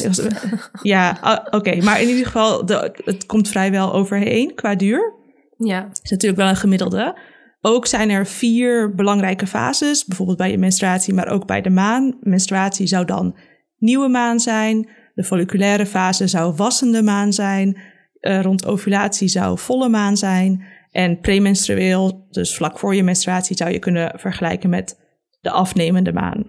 ja 0.82 1.18
oké. 1.44 1.56
Okay. 1.56 1.78
Maar 1.80 2.00
in 2.00 2.08
ieder 2.08 2.26
geval, 2.26 2.66
de, 2.66 2.92
het 3.04 3.26
komt 3.26 3.48
vrijwel 3.48 3.92
overheen 3.92 4.54
qua 4.54 4.74
duur. 4.74 5.14
Ja. 5.56 5.88
is 6.02 6.10
natuurlijk 6.10 6.40
wel 6.40 6.48
een 6.48 6.56
gemiddelde. 6.56 7.18
Ook 7.60 7.86
zijn 7.86 8.10
er 8.10 8.26
vier 8.26 8.94
belangrijke 8.94 9.46
fases, 9.46 10.04
bijvoorbeeld 10.04 10.38
bij 10.38 10.50
je 10.50 10.58
menstruatie, 10.58 11.14
maar 11.14 11.28
ook 11.28 11.46
bij 11.46 11.60
de 11.60 11.70
maan. 11.70 12.16
Menstruatie 12.20 12.86
zou 12.86 13.04
dan 13.04 13.36
nieuwe 13.78 14.08
maan 14.08 14.40
zijn. 14.40 14.88
De 15.14 15.24
folliculaire 15.24 15.86
fase 15.86 16.26
zou 16.26 16.54
wassende 16.54 17.02
maan 17.02 17.32
zijn. 17.32 17.80
Uh, 18.20 18.42
rond 18.42 18.66
ovulatie 18.66 19.28
zou 19.28 19.58
volle 19.58 19.88
maan 19.88 20.16
zijn. 20.16 20.64
En 20.90 21.20
premenstrueel, 21.20 22.26
dus 22.30 22.56
vlak 22.56 22.78
voor 22.78 22.94
je 22.94 23.02
menstruatie, 23.02 23.56
zou 23.56 23.70
je 23.70 23.78
kunnen 23.78 24.18
vergelijken 24.18 24.70
met 24.70 24.98
de 25.40 25.50
afnemende 25.50 26.12
maan. 26.12 26.46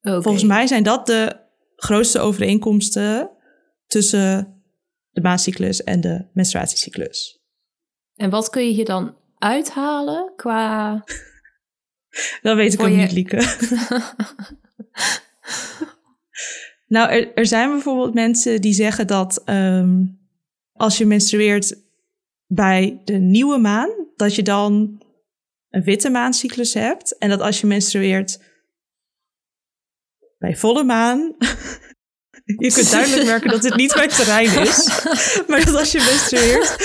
Okay. 0.00 0.20
Volgens 0.20 0.44
mij 0.44 0.66
zijn 0.66 0.82
dat 0.82 1.06
de 1.06 1.36
grootste 1.76 2.18
overeenkomsten 2.18 3.30
tussen 3.86 4.60
de 5.10 5.20
maancyclus 5.20 5.84
en 5.84 6.00
de 6.00 6.26
menstruatiecyclus. 6.32 7.40
En 8.14 8.30
wat 8.30 8.50
kun 8.50 8.66
je 8.66 8.72
hier 8.72 8.84
dan 8.84 9.14
uithalen 9.38 10.32
qua. 10.36 11.04
Dat 12.42 12.56
weet 12.56 12.72
ik 12.72 12.80
ook 12.80 12.88
je... 12.88 12.96
niet, 12.96 13.12
Lieke. 13.12 13.36
nou, 16.88 17.10
er, 17.10 17.34
er, 17.34 17.46
zijn 17.46 17.70
bijvoorbeeld 17.70 18.14
mensen 18.14 18.60
die 18.60 18.72
zeggen 18.72 19.06
dat 19.06 19.42
um, 19.46 20.18
als 20.76 20.98
je 20.98 21.06
menstrueert 21.06 21.76
bij 22.46 23.00
de 23.04 23.18
nieuwe 23.18 23.58
maan, 23.58 23.90
dat 24.16 24.34
je 24.34 24.42
dan 24.42 25.02
een 25.70 25.82
witte 25.82 26.10
maancyclus 26.10 26.74
hebt. 26.74 27.18
En 27.18 27.28
dat 27.28 27.40
als 27.40 27.60
je 27.60 27.66
menstrueert 27.66 28.40
bij 30.38 30.56
volle 30.56 30.84
maan. 30.84 31.18
Je 32.58 32.72
kunt 32.72 32.90
duidelijk 32.90 33.26
merken 33.32 33.50
dat 33.50 33.62
dit 33.62 33.74
niet 33.74 33.94
mijn 33.94 34.08
terrein 34.08 34.66
is. 34.66 34.88
Maar 35.48 35.64
dat 35.64 35.74
als 35.74 35.92
je 35.92 35.98
menstrueert 35.98 36.76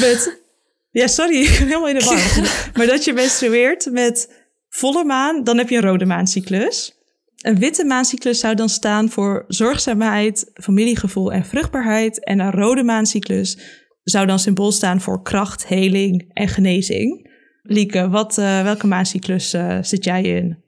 met. 0.00 0.42
Ja, 0.90 1.06
sorry, 1.06 1.36
ik 1.36 1.58
ben 1.58 1.66
helemaal 1.66 1.88
in 1.88 1.98
de 1.98 2.04
war. 2.04 2.70
Maar 2.74 2.86
dat 2.86 3.04
je 3.04 3.12
menstrueert 3.12 3.90
met 3.90 4.30
volle 4.68 5.04
maan, 5.04 5.44
dan 5.44 5.58
heb 5.58 5.68
je 5.68 5.76
een 5.76 5.82
rode 5.82 6.04
maancyclus. 6.04 6.98
Een 7.44 7.58
witte 7.58 7.84
maancyclus 7.84 8.40
zou 8.40 8.54
dan 8.54 8.68
staan 8.68 9.08
voor 9.08 9.44
zorgzaamheid, 9.48 10.50
familiegevoel 10.54 11.32
en 11.32 11.44
vruchtbaarheid. 11.44 12.24
En 12.24 12.40
een 12.40 12.50
rode 12.50 12.82
maancyclus 12.82 13.58
zou 14.02 14.26
dan 14.26 14.38
symbool 14.38 14.72
staan 14.72 15.00
voor 15.00 15.22
kracht, 15.22 15.66
heling 15.66 16.30
en 16.32 16.48
genezing. 16.48 17.30
Lieke, 17.62 18.08
wat, 18.08 18.38
uh, 18.38 18.62
welke 18.62 18.86
maancyclus 18.86 19.54
uh, 19.54 19.78
zit 19.82 20.04
jij 20.04 20.22
in? 20.22 20.62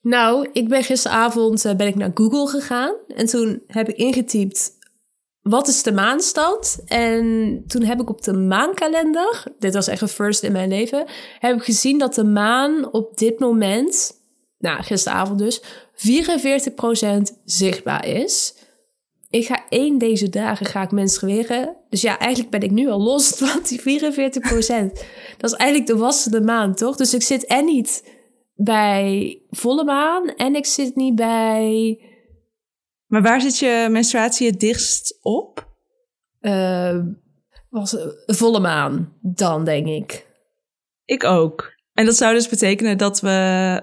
Nou, 0.00 0.48
ik 0.52 0.68
ben 0.68 0.82
gisteravond 0.82 1.64
uh, 1.64 1.74
ben 1.74 1.86
ik 1.86 1.94
naar 1.94 2.10
Google 2.14 2.46
gegaan 2.46 2.96
en 3.16 3.26
toen 3.26 3.62
heb 3.66 3.88
ik 3.88 3.96
ingetypt 3.96 4.78
wat 5.40 5.68
is 5.68 5.82
de 5.82 5.92
maanstand? 5.92 6.78
En 6.86 7.62
toen 7.66 7.82
heb 7.82 8.00
ik 8.00 8.08
op 8.08 8.22
de 8.22 8.32
maankalender, 8.32 9.44
dit 9.58 9.74
was 9.74 9.86
echt 9.86 10.00
een 10.00 10.08
first 10.08 10.42
in 10.42 10.52
mijn 10.52 10.68
leven, 10.68 11.06
heb 11.38 11.56
ik 11.56 11.62
gezien 11.62 11.98
dat 11.98 12.14
de 12.14 12.24
maan 12.24 12.92
op 12.92 13.16
dit 13.16 13.38
moment, 13.38 14.19
nou 14.60 14.82
gisteravond 14.82 15.38
dus, 15.38 15.62
44% 15.62 15.62
zichtbaar 17.44 18.06
is. 18.06 18.54
Ik 19.30 19.46
ga 19.46 19.64
één 19.68 19.98
deze 19.98 20.28
dagen 20.28 20.66
ga 20.66 20.82
ik 20.82 20.90
menstrueren. 20.90 21.76
Dus 21.88 22.00
ja, 22.00 22.18
eigenlijk 22.18 22.50
ben 22.50 22.62
ik 22.62 22.70
nu 22.70 22.88
al 22.88 23.02
los 23.02 23.28
van 23.38 23.62
die 23.62 23.80
44%. 23.80 23.84
dat 25.36 25.50
is 25.50 25.56
eigenlijk 25.56 25.86
de 25.86 25.96
wassende 25.96 26.40
maan, 26.40 26.74
toch? 26.74 26.96
Dus 26.96 27.14
ik 27.14 27.22
zit 27.22 27.46
en 27.46 27.64
niet 27.64 28.18
bij 28.54 29.38
volle 29.50 29.84
maan 29.84 30.28
en 30.28 30.54
ik 30.54 30.66
zit 30.66 30.96
niet 30.96 31.14
bij. 31.14 31.98
Maar 33.06 33.22
waar 33.22 33.40
zit 33.40 33.58
je 33.58 33.88
menstruatie 33.90 34.46
het 34.46 34.60
dichtst 34.60 35.18
op? 35.22 35.68
Uh, 36.40 36.98
was 37.68 37.96
volle 38.26 38.60
maan, 38.60 39.12
dan 39.20 39.64
denk 39.64 39.86
ik. 39.86 40.26
Ik 41.04 41.24
ook. 41.24 41.72
En 41.94 42.04
dat 42.04 42.16
zou 42.16 42.34
dus 42.34 42.48
betekenen 42.48 42.98
dat 42.98 43.20
we 43.20 43.80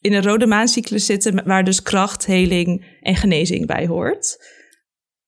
in 0.00 0.12
een 0.12 0.22
rode 0.22 0.46
maancyclus 0.46 1.06
zitten, 1.06 1.44
waar 1.44 1.64
dus 1.64 1.82
kracht, 1.82 2.26
heling 2.26 2.98
en 3.00 3.16
genezing 3.16 3.66
bij 3.66 3.86
hoort. 3.86 4.56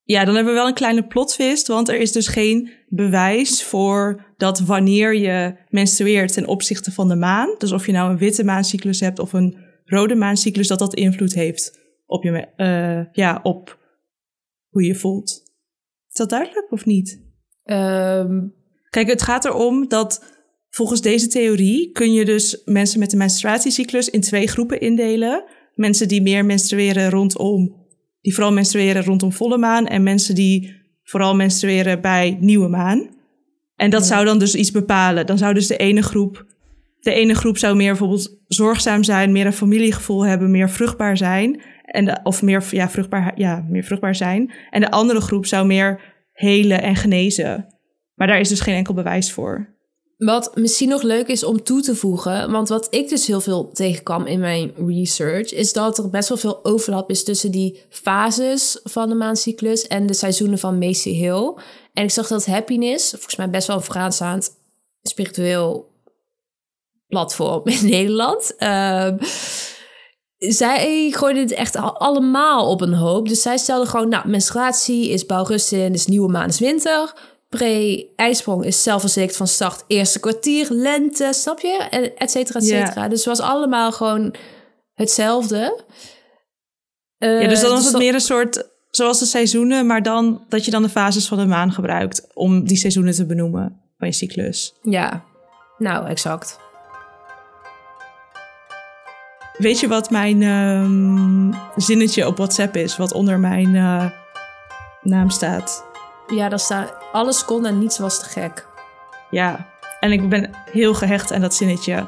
Ja, 0.03 0.25
dan 0.25 0.35
hebben 0.35 0.53
we 0.53 0.59
wel 0.59 0.69
een 0.69 0.75
kleine 0.75 1.07
plotwist, 1.07 1.67
want 1.67 1.89
er 1.89 2.01
is 2.01 2.13
dus 2.13 2.29
geen 2.29 2.71
bewijs 2.89 3.65
voor 3.65 4.35
dat 4.37 4.61
wanneer 4.61 5.17
je 5.17 5.57
menstrueert 5.69 6.33
ten 6.33 6.47
opzichte 6.47 6.93
van 6.93 7.09
de 7.09 7.17
maan, 7.17 7.55
dus 7.59 7.73
of 7.73 7.87
je 7.87 7.93
nou 7.93 8.11
een 8.11 8.19
witte 8.19 8.45
maancyclus 8.45 9.01
hebt 9.01 9.19
of 9.19 9.33
een 9.33 9.59
rode 9.85 10.15
maancyclus, 10.15 10.69
dat 10.69 10.79
dat 10.79 10.95
invloed 10.95 11.35
heeft 11.35 11.79
op, 12.07 12.23
je, 12.23 12.49
uh, 12.57 13.13
ja, 13.13 13.41
op 13.43 13.79
hoe 14.69 14.85
je 14.85 14.95
voelt. 14.95 15.31
Is 16.09 16.17
dat 16.17 16.31
duidelijk 16.31 16.73
of 16.73 16.85
niet? 16.85 17.23
Um... 17.65 18.59
Kijk, 18.91 19.09
het 19.09 19.23
gaat 19.23 19.45
erom 19.45 19.89
dat 19.89 20.40
volgens 20.71 21.01
deze 21.01 21.27
theorie 21.27 21.93
kun 21.93 22.13
je 22.13 22.25
dus 22.25 22.63
mensen 22.65 22.99
met 22.99 23.13
een 23.13 23.19
menstruatiecyclus 23.19 24.09
in 24.09 24.21
twee 24.21 24.47
groepen 24.47 24.81
indelen. 24.81 25.45
Mensen 25.75 26.09
die 26.09 26.23
meer 26.23 26.45
menstrueren 26.45 27.11
rondom 27.11 27.79
die 28.21 28.35
vooral 28.35 28.53
menstrueren 28.53 29.05
rondom 29.05 29.33
volle 29.33 29.59
maan 29.59 29.87
en 29.87 30.03
mensen 30.03 30.35
die 30.35 30.79
vooral 31.03 31.35
menstrueren 31.35 32.01
bij 32.01 32.37
nieuwe 32.41 32.69
maan. 32.69 33.09
En 33.77 33.91
dat 33.91 34.07
zou 34.07 34.25
dan 34.25 34.39
dus 34.39 34.55
iets 34.55 34.71
bepalen. 34.71 35.27
Dan 35.27 35.39
zou 35.39 35.55
dus 35.55 35.67
de 35.67 35.77
ene 35.77 36.03
groep, 36.03 36.47
de 37.01 37.13
ene 37.13 37.35
groep 37.35 37.59
zou 37.59 37.77
meer 37.77 37.89
bijvoorbeeld 37.89 38.39
zorgzaam 38.47 39.03
zijn, 39.03 39.33
meer 39.33 39.47
een 39.47 39.53
familiegevoel 39.53 40.27
hebben, 40.27 40.51
meer 40.51 40.71
vruchtbaar 40.71 41.17
zijn. 41.17 41.63
En 41.85 42.05
de, 42.05 42.21
of 42.23 42.43
meer, 42.43 42.65
ja, 42.71 42.91
vruchtbaar, 42.91 43.33
ja, 43.35 43.67
meer 43.69 43.85
vruchtbaar 43.85 44.15
zijn. 44.15 44.53
En 44.71 44.81
de 44.81 44.91
andere 44.91 45.21
groep 45.21 45.47
zou 45.47 45.67
meer 45.67 46.01
helen 46.33 46.83
en 46.83 46.97
genezen. 46.97 47.67
Maar 48.15 48.27
daar 48.27 48.41
is 48.41 48.49
dus 48.49 48.61
geen 48.61 48.75
enkel 48.75 48.95
bewijs 48.95 49.33
voor. 49.33 49.79
Wat 50.21 50.57
misschien 50.57 50.89
nog 50.89 51.03
leuk 51.03 51.29
is 51.29 51.45
om 51.45 51.63
toe 51.63 51.81
te 51.81 51.95
voegen, 51.95 52.51
want 52.51 52.69
wat 52.69 52.87
ik 52.91 53.09
dus 53.09 53.27
heel 53.27 53.41
veel 53.41 53.71
tegenkwam 53.73 54.27
in 54.27 54.41
mijn 54.41 54.73
research, 54.87 55.53
is 55.53 55.73
dat 55.73 55.99
er 55.99 56.11
best 56.11 56.29
wel 56.29 56.39
veel 56.39 56.65
overlap 56.65 57.11
is 57.11 57.25
tussen 57.25 57.51
die 57.51 57.85
fases 57.89 58.81
van 58.85 59.09
de 59.09 59.15
maancyclus 59.15 59.87
en 59.87 60.07
de 60.07 60.15
seizoenen 60.15 60.59
van 60.59 60.79
Macy 60.79 61.11
Hill. 61.11 61.55
En 61.93 62.05
ik 62.05 62.11
zag 62.11 62.27
dat 62.27 62.47
Happiness, 62.47 63.11
volgens 63.11 63.37
mij 63.37 63.51
best 63.51 63.67
wel 63.67 63.77
een 63.77 63.83
vooraanstaand 63.83 64.51
spiritueel 65.03 65.89
platform 67.07 67.63
in 67.65 67.89
Nederland. 67.89 68.55
Uh, 68.59 69.13
zij 70.37 71.11
gooiden 71.11 71.43
het 71.43 71.53
echt 71.53 71.77
allemaal 71.77 72.71
op 72.71 72.81
een 72.81 72.95
hoop. 72.95 73.29
Dus 73.29 73.43
zij 73.43 73.57
stelden 73.59 73.89
gewoon, 73.89 74.09
nou, 74.09 74.29
menstruatie 74.29 75.09
is 75.09 75.27
bouwrustin, 75.27 75.95
is 75.95 76.07
nieuwe 76.07 76.31
maan, 76.31 76.49
is 76.49 76.59
winter 76.59 77.13
pre-ijsprong 77.57 78.65
is 78.65 78.83
zelfverzekerd 78.83 79.37
van 79.37 79.47
start 79.47 79.85
eerste 79.87 80.21
kwartier, 80.21 80.67
lente, 80.71 81.29
snap 81.33 81.61
je? 81.61 82.13
Et 82.19 82.31
cetera, 82.31 82.59
et 82.59 82.67
cetera. 82.67 83.09
Dus 83.09 83.25
het 83.25 83.39
was 83.39 83.49
allemaal 83.49 83.93
gewoon 83.93 84.35
hetzelfde. 84.95 85.85
Uh, 87.19 87.43
ja, 87.43 87.49
dus 87.49 87.61
dan 87.61 87.71
was 87.71 87.83
dus 87.83 87.89
het 87.89 87.99
meer 87.99 88.15
een 88.15 88.21
soort, 88.21 88.65
zoals 88.91 89.19
de 89.19 89.25
seizoenen, 89.25 89.87
maar 89.87 90.03
dan 90.03 90.45
dat 90.49 90.65
je 90.65 90.71
dan 90.71 90.83
de 90.83 90.89
fases 90.89 91.29
van 91.29 91.39
de 91.39 91.47
maan 91.47 91.73
gebruikt 91.73 92.27
om 92.35 92.67
die 92.67 92.77
seizoenen 92.77 93.15
te 93.15 93.27
benoemen 93.27 93.81
van 93.99 94.09
je 94.09 94.15
cyclus. 94.15 94.75
Ja, 94.83 95.25
nou, 95.79 96.07
exact. 96.07 96.59
Weet 99.57 99.81
je 99.81 99.89
wat 99.89 100.11
mijn 100.11 100.41
uh, 100.41 101.57
zinnetje 101.77 102.27
op 102.27 102.37
WhatsApp 102.37 102.77
is, 102.77 102.97
wat 102.97 103.13
onder 103.13 103.39
mijn 103.39 103.75
uh, 103.75 104.11
naam 105.03 105.31
staat? 105.31 105.85
Ja, 106.27 106.49
daar 106.49 106.59
staat 106.59 107.00
alles 107.13 107.45
kon 107.45 107.67
en 107.67 107.79
niets 107.79 107.99
was 107.99 108.19
te 108.19 108.25
gek. 108.25 108.67
Ja, 109.31 109.67
en 110.01 110.13
ik 110.13 110.29
ben 110.29 110.51
heel 110.73 110.95
gehecht 110.95 111.33
aan 111.33 111.41
dat 111.41 111.55
zinnetje. 111.55 112.07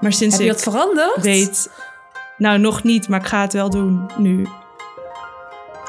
Maar 0.00 0.12
sinds 0.12 0.36
Heb 0.36 0.44
je 0.44 0.52
dat 0.52 0.62
veranderd? 0.62 1.22
weet... 1.22 1.70
Nou, 2.36 2.58
nog 2.58 2.82
niet, 2.82 3.08
maar 3.08 3.20
ik 3.20 3.26
ga 3.26 3.40
het 3.40 3.52
wel 3.52 3.70
doen 3.70 4.10
nu. 4.16 4.46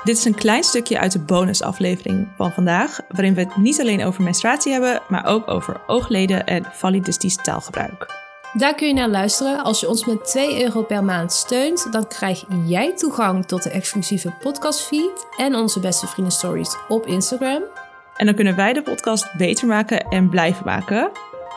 Dit 0.04 0.18
is 0.18 0.26
een 0.26 0.36
klein 0.36 0.64
stukje 0.64 1.00
uit 1.00 1.12
de 1.12 1.20
bonusaflevering 1.20 2.28
van 2.38 2.52
vandaag, 2.52 3.00
waarin 3.08 3.34
we 3.34 3.40
het 3.40 3.58
niet 3.58 3.80
alleen 3.80 4.06
over 4.06 4.24
menstruatie 4.24 4.72
hebben, 4.72 5.02
maar 5.08 5.26
ook 5.26 5.48
over 5.48 5.82
oogleden 5.88 6.46
en 6.46 6.66
validistisch 6.72 7.36
taalgebruik. 7.36 8.18
Daar 8.54 8.76
kun 8.76 8.88
je 8.88 8.94
naar 8.94 9.10
luisteren. 9.10 9.64
Als 9.64 9.80
je 9.80 9.90
ons 9.90 10.06
met 10.06 10.26
2 10.26 10.64
euro 10.64 10.82
per 10.82 11.04
maand 11.04 11.34
steunt, 11.34 11.92
dan 11.92 12.08
krijg 12.08 12.44
jij 12.66 12.96
toegang 12.96 13.46
tot 13.46 13.64
de 13.64 13.70
exclusieve 13.70 14.34
podcastfeed 14.42 15.26
en 15.38 15.56
onze 15.56 15.80
beste 15.80 16.08
vrienden 16.08 16.34
stories 16.34 16.76
op 16.88 17.06
Instagram. 17.06 17.64
En 18.20 18.26
dan 18.26 18.36
kunnen 18.36 18.56
wij 18.56 18.74
de 18.74 18.82
podcast 18.82 19.38
beter 19.38 19.68
maken 19.68 20.00
en 20.00 20.30
blijven 20.30 20.66
maken. 20.66 21.12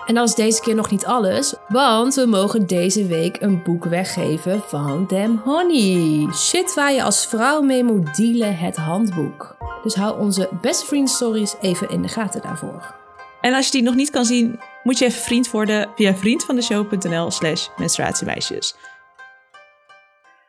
En 0.07 0.15
dat 0.15 0.29
is 0.29 0.35
deze 0.35 0.61
keer 0.61 0.75
nog 0.75 0.91
niet 0.91 1.05
alles, 1.05 1.55
want 1.69 2.15
we 2.15 2.27
mogen 2.27 2.67
deze 2.67 3.07
week 3.07 3.37
een 3.41 3.63
boek 3.63 3.85
weggeven 3.85 4.63
van 4.67 5.07
Dem 5.07 5.41
Honey. 5.45 6.33
Shit 6.33 6.75
waar 6.75 6.93
je 6.93 7.03
als 7.03 7.27
vrouw 7.27 7.63
mee 7.63 7.85
moet 7.85 8.17
dealen, 8.17 8.57
het 8.57 8.77
handboek. 8.77 9.57
Dus 9.83 9.95
hou 9.95 10.21
onze 10.21 10.49
beste 10.61 10.87
vriend 10.87 11.11
stories 11.11 11.55
even 11.61 11.89
in 11.89 12.03
de 12.03 12.09
gaten 12.09 12.43
daarvoor. 12.43 12.95
En 13.41 13.55
als 13.55 13.67
je 13.67 13.73
die 13.73 13.83
nog 13.83 13.95
niet 13.95 14.11
kan 14.11 14.25
zien, 14.25 14.59
moet 14.83 14.99
je 14.99 15.05
even 15.05 15.23
vriend 15.23 15.51
worden 15.51 15.89
via 15.97 16.15
vriendvandeshow.nl 16.15 17.31
slash 17.31 17.69
menstruatiemeisjes. 17.77 18.75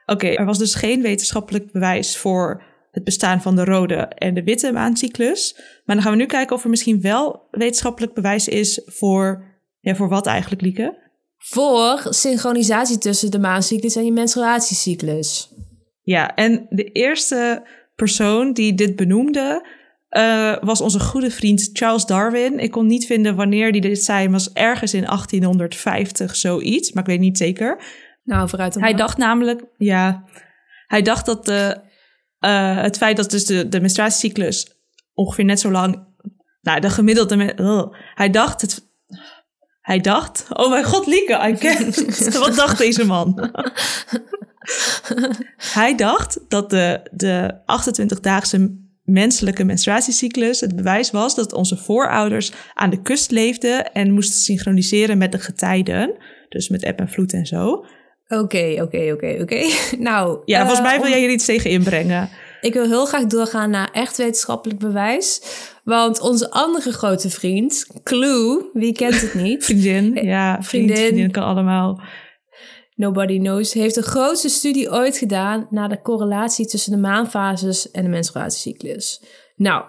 Oké, 0.05 0.27
er 0.27 0.45
was 0.45 0.57
dus 0.57 0.75
geen 0.75 1.01
wetenschappelijk 1.01 1.71
bewijs 1.71 2.17
voor 2.17 2.61
het 2.93 3.03
bestaan 3.03 3.41
van 3.41 3.55
de 3.55 3.63
rode 3.63 3.95
en 3.95 4.33
de 4.33 4.43
witte 4.43 4.71
maancyclus. 4.71 5.53
Maar 5.85 5.95
dan 5.95 6.01
gaan 6.01 6.13
we 6.13 6.17
nu 6.17 6.25
kijken 6.25 6.55
of 6.55 6.63
er 6.63 6.69
misschien 6.69 7.01
wel 7.01 7.47
wetenschappelijk 7.51 8.13
bewijs 8.13 8.47
is 8.47 8.81
voor, 8.85 9.43
ja, 9.79 9.95
voor 9.95 10.09
wat 10.09 10.25
eigenlijk, 10.25 10.61
Lieke? 10.61 11.01
Voor 11.37 12.05
synchronisatie 12.09 12.97
tussen 12.97 13.31
de 13.31 13.39
maancyclus 13.39 13.95
en 13.95 14.05
je 14.05 14.11
menstruatiecyclus. 14.11 15.53
Ja, 16.01 16.35
en 16.35 16.65
de 16.69 16.83
eerste 16.83 17.67
persoon 17.95 18.53
die 18.53 18.73
dit 18.73 18.95
benoemde 18.95 19.67
uh, 20.09 20.55
was 20.61 20.81
onze 20.81 20.99
goede 20.99 21.31
vriend 21.31 21.69
Charles 21.73 22.05
Darwin. 22.05 22.59
Ik 22.59 22.71
kon 22.71 22.87
niet 22.87 23.05
vinden 23.05 23.35
wanneer 23.35 23.69
hij 23.69 23.79
dit 23.79 24.03
zei, 24.03 24.29
was 24.29 24.51
ergens 24.51 24.93
in 24.93 25.05
1850 25.05 26.35
zoiets, 26.35 26.91
maar 26.91 27.03
ik 27.03 27.09
weet 27.09 27.19
niet 27.19 27.37
zeker. 27.37 27.83
Nou, 28.23 28.49
vooruit. 28.49 28.75
Hij 28.75 28.93
dacht 28.93 29.17
namelijk, 29.17 29.63
ja, 29.77 30.23
hij 30.87 31.01
dacht 31.01 31.25
dat 31.25 31.45
de, 31.45 31.91
uh, 32.45 32.81
het 32.81 32.97
feit 32.97 33.17
dat 33.17 33.31
dus 33.31 33.45
de, 33.45 33.69
de 33.69 33.79
menstruatiecyclus 33.79 34.67
ongeveer 35.13 35.45
net 35.45 35.59
zo 35.59 35.71
lang, 35.71 36.07
nou, 36.61 36.79
de 36.79 36.89
gemiddelde, 36.89 37.93
hij 38.15 38.29
dacht 38.29 38.61
het, 38.61 38.87
hij 39.81 39.99
dacht, 39.99 40.45
oh 40.49 40.69
mijn 40.69 40.83
god, 40.83 41.07
Lieke, 41.07 41.47
I 41.47 41.53
can't. 41.53 42.17
Wat 42.45 42.55
dacht 42.55 42.77
deze 42.77 43.05
man? 43.05 43.51
hij 45.57 45.95
dacht 45.95 46.39
dat 46.47 46.69
de, 46.69 47.09
de 47.11 47.61
28-daagse 47.61 48.81
menselijke 49.03 49.63
menstruatiecyclus 49.63 50.59
het 50.59 50.75
bewijs 50.75 51.11
was 51.11 51.35
dat 51.35 51.53
onze 51.53 51.77
voorouders 51.77 52.51
aan 52.73 52.89
de 52.89 53.01
kust 53.01 53.31
leefden 53.31 53.91
en 53.91 54.11
moesten 54.11 54.39
synchroniseren 54.39 55.17
met 55.17 55.31
de 55.31 55.39
getijden. 55.39 56.15
Dus 56.49 56.69
met 56.69 56.83
eb 56.83 56.99
en 56.99 57.09
vloed 57.09 57.33
en 57.33 57.45
zo. 57.45 57.85
Oké, 58.27 58.77
oké, 58.81 59.11
oké, 59.13 59.37
oké. 59.41 59.65
Nou. 59.97 60.41
Ja, 60.45 60.59
volgens 60.59 60.81
mij 60.81 60.99
wil 60.99 61.09
jij 61.09 61.19
hier 61.19 61.31
iets 61.31 61.45
tegen 61.45 61.69
inbrengen. 61.69 62.29
Ik 62.61 62.73
wil 62.73 62.87
heel 62.87 63.05
graag 63.05 63.25
doorgaan 63.25 63.69
naar 63.69 63.89
echt 63.91 64.17
wetenschappelijk 64.17 64.79
bewijs. 64.79 65.41
Want 65.83 66.19
onze 66.19 66.51
andere 66.51 66.91
grote 66.91 67.29
vriend, 67.29 67.87
Clue, 68.03 68.69
wie 68.73 68.93
kent 68.93 69.21
het 69.21 69.33
niet? 69.33 69.63
vriendin, 69.65 70.13
ja, 70.13 70.61
vriendin. 70.61 70.95
vriendin 70.95 71.31
kan 71.31 71.43
allemaal. 71.43 72.01
Nobody 72.95 73.39
Knows, 73.39 73.73
heeft 73.73 73.95
de 73.95 74.01
grootste 74.01 74.49
studie 74.49 74.91
ooit 74.91 75.17
gedaan 75.17 75.67
naar 75.69 75.89
de 75.89 76.01
correlatie 76.01 76.65
tussen 76.65 76.91
de 76.91 76.97
maanfases 76.97 77.91
en 77.91 78.03
de 78.03 78.09
menstruatiecyclus. 78.09 79.21
Nou, 79.55 79.83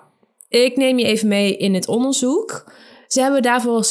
ik 0.49 0.77
neem 0.77 0.99
je 0.99 1.05
even 1.05 1.29
mee 1.29 1.57
in 1.57 1.75
het 1.75 1.89
onderzoek. 1.89 2.73
Ze 3.07 3.21
hebben 3.21 3.43
daarvoor 3.43 3.85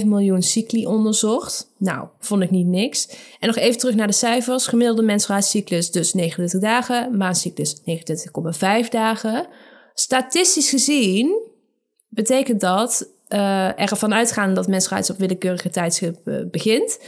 7,5 0.00 0.04
miljoen 0.04 0.42
cycli 0.42 0.86
onderzocht. 0.86 1.72
Nou, 1.78 2.08
vond 2.18 2.42
ik 2.42 2.50
niet 2.50 2.66
niks. 2.66 3.08
En 3.38 3.46
nog 3.46 3.56
even 3.56 3.78
terug 3.78 3.94
naar 3.94 4.06
de 4.06 4.12
cijfers. 4.12 4.66
Gemiddelde 4.66 5.02
menstruatiecyclus 5.02 5.90
dus 5.90 6.14
39 6.14 6.60
dagen, 6.60 7.16
maancyclus 7.16 7.80
29,5 7.80 8.88
dagen. 8.90 9.46
Statistisch 9.94 10.70
gezien 10.70 11.40
betekent 12.08 12.60
dat 12.60 13.08
uh, 13.28 13.66
er 13.66 13.90
ervan 13.90 14.14
uitgaan 14.14 14.54
dat 14.54 14.68
menstruatie 14.68 15.14
op 15.14 15.20
willekeurige 15.20 15.70
tijdstippen 15.70 16.50
begint 16.50 16.98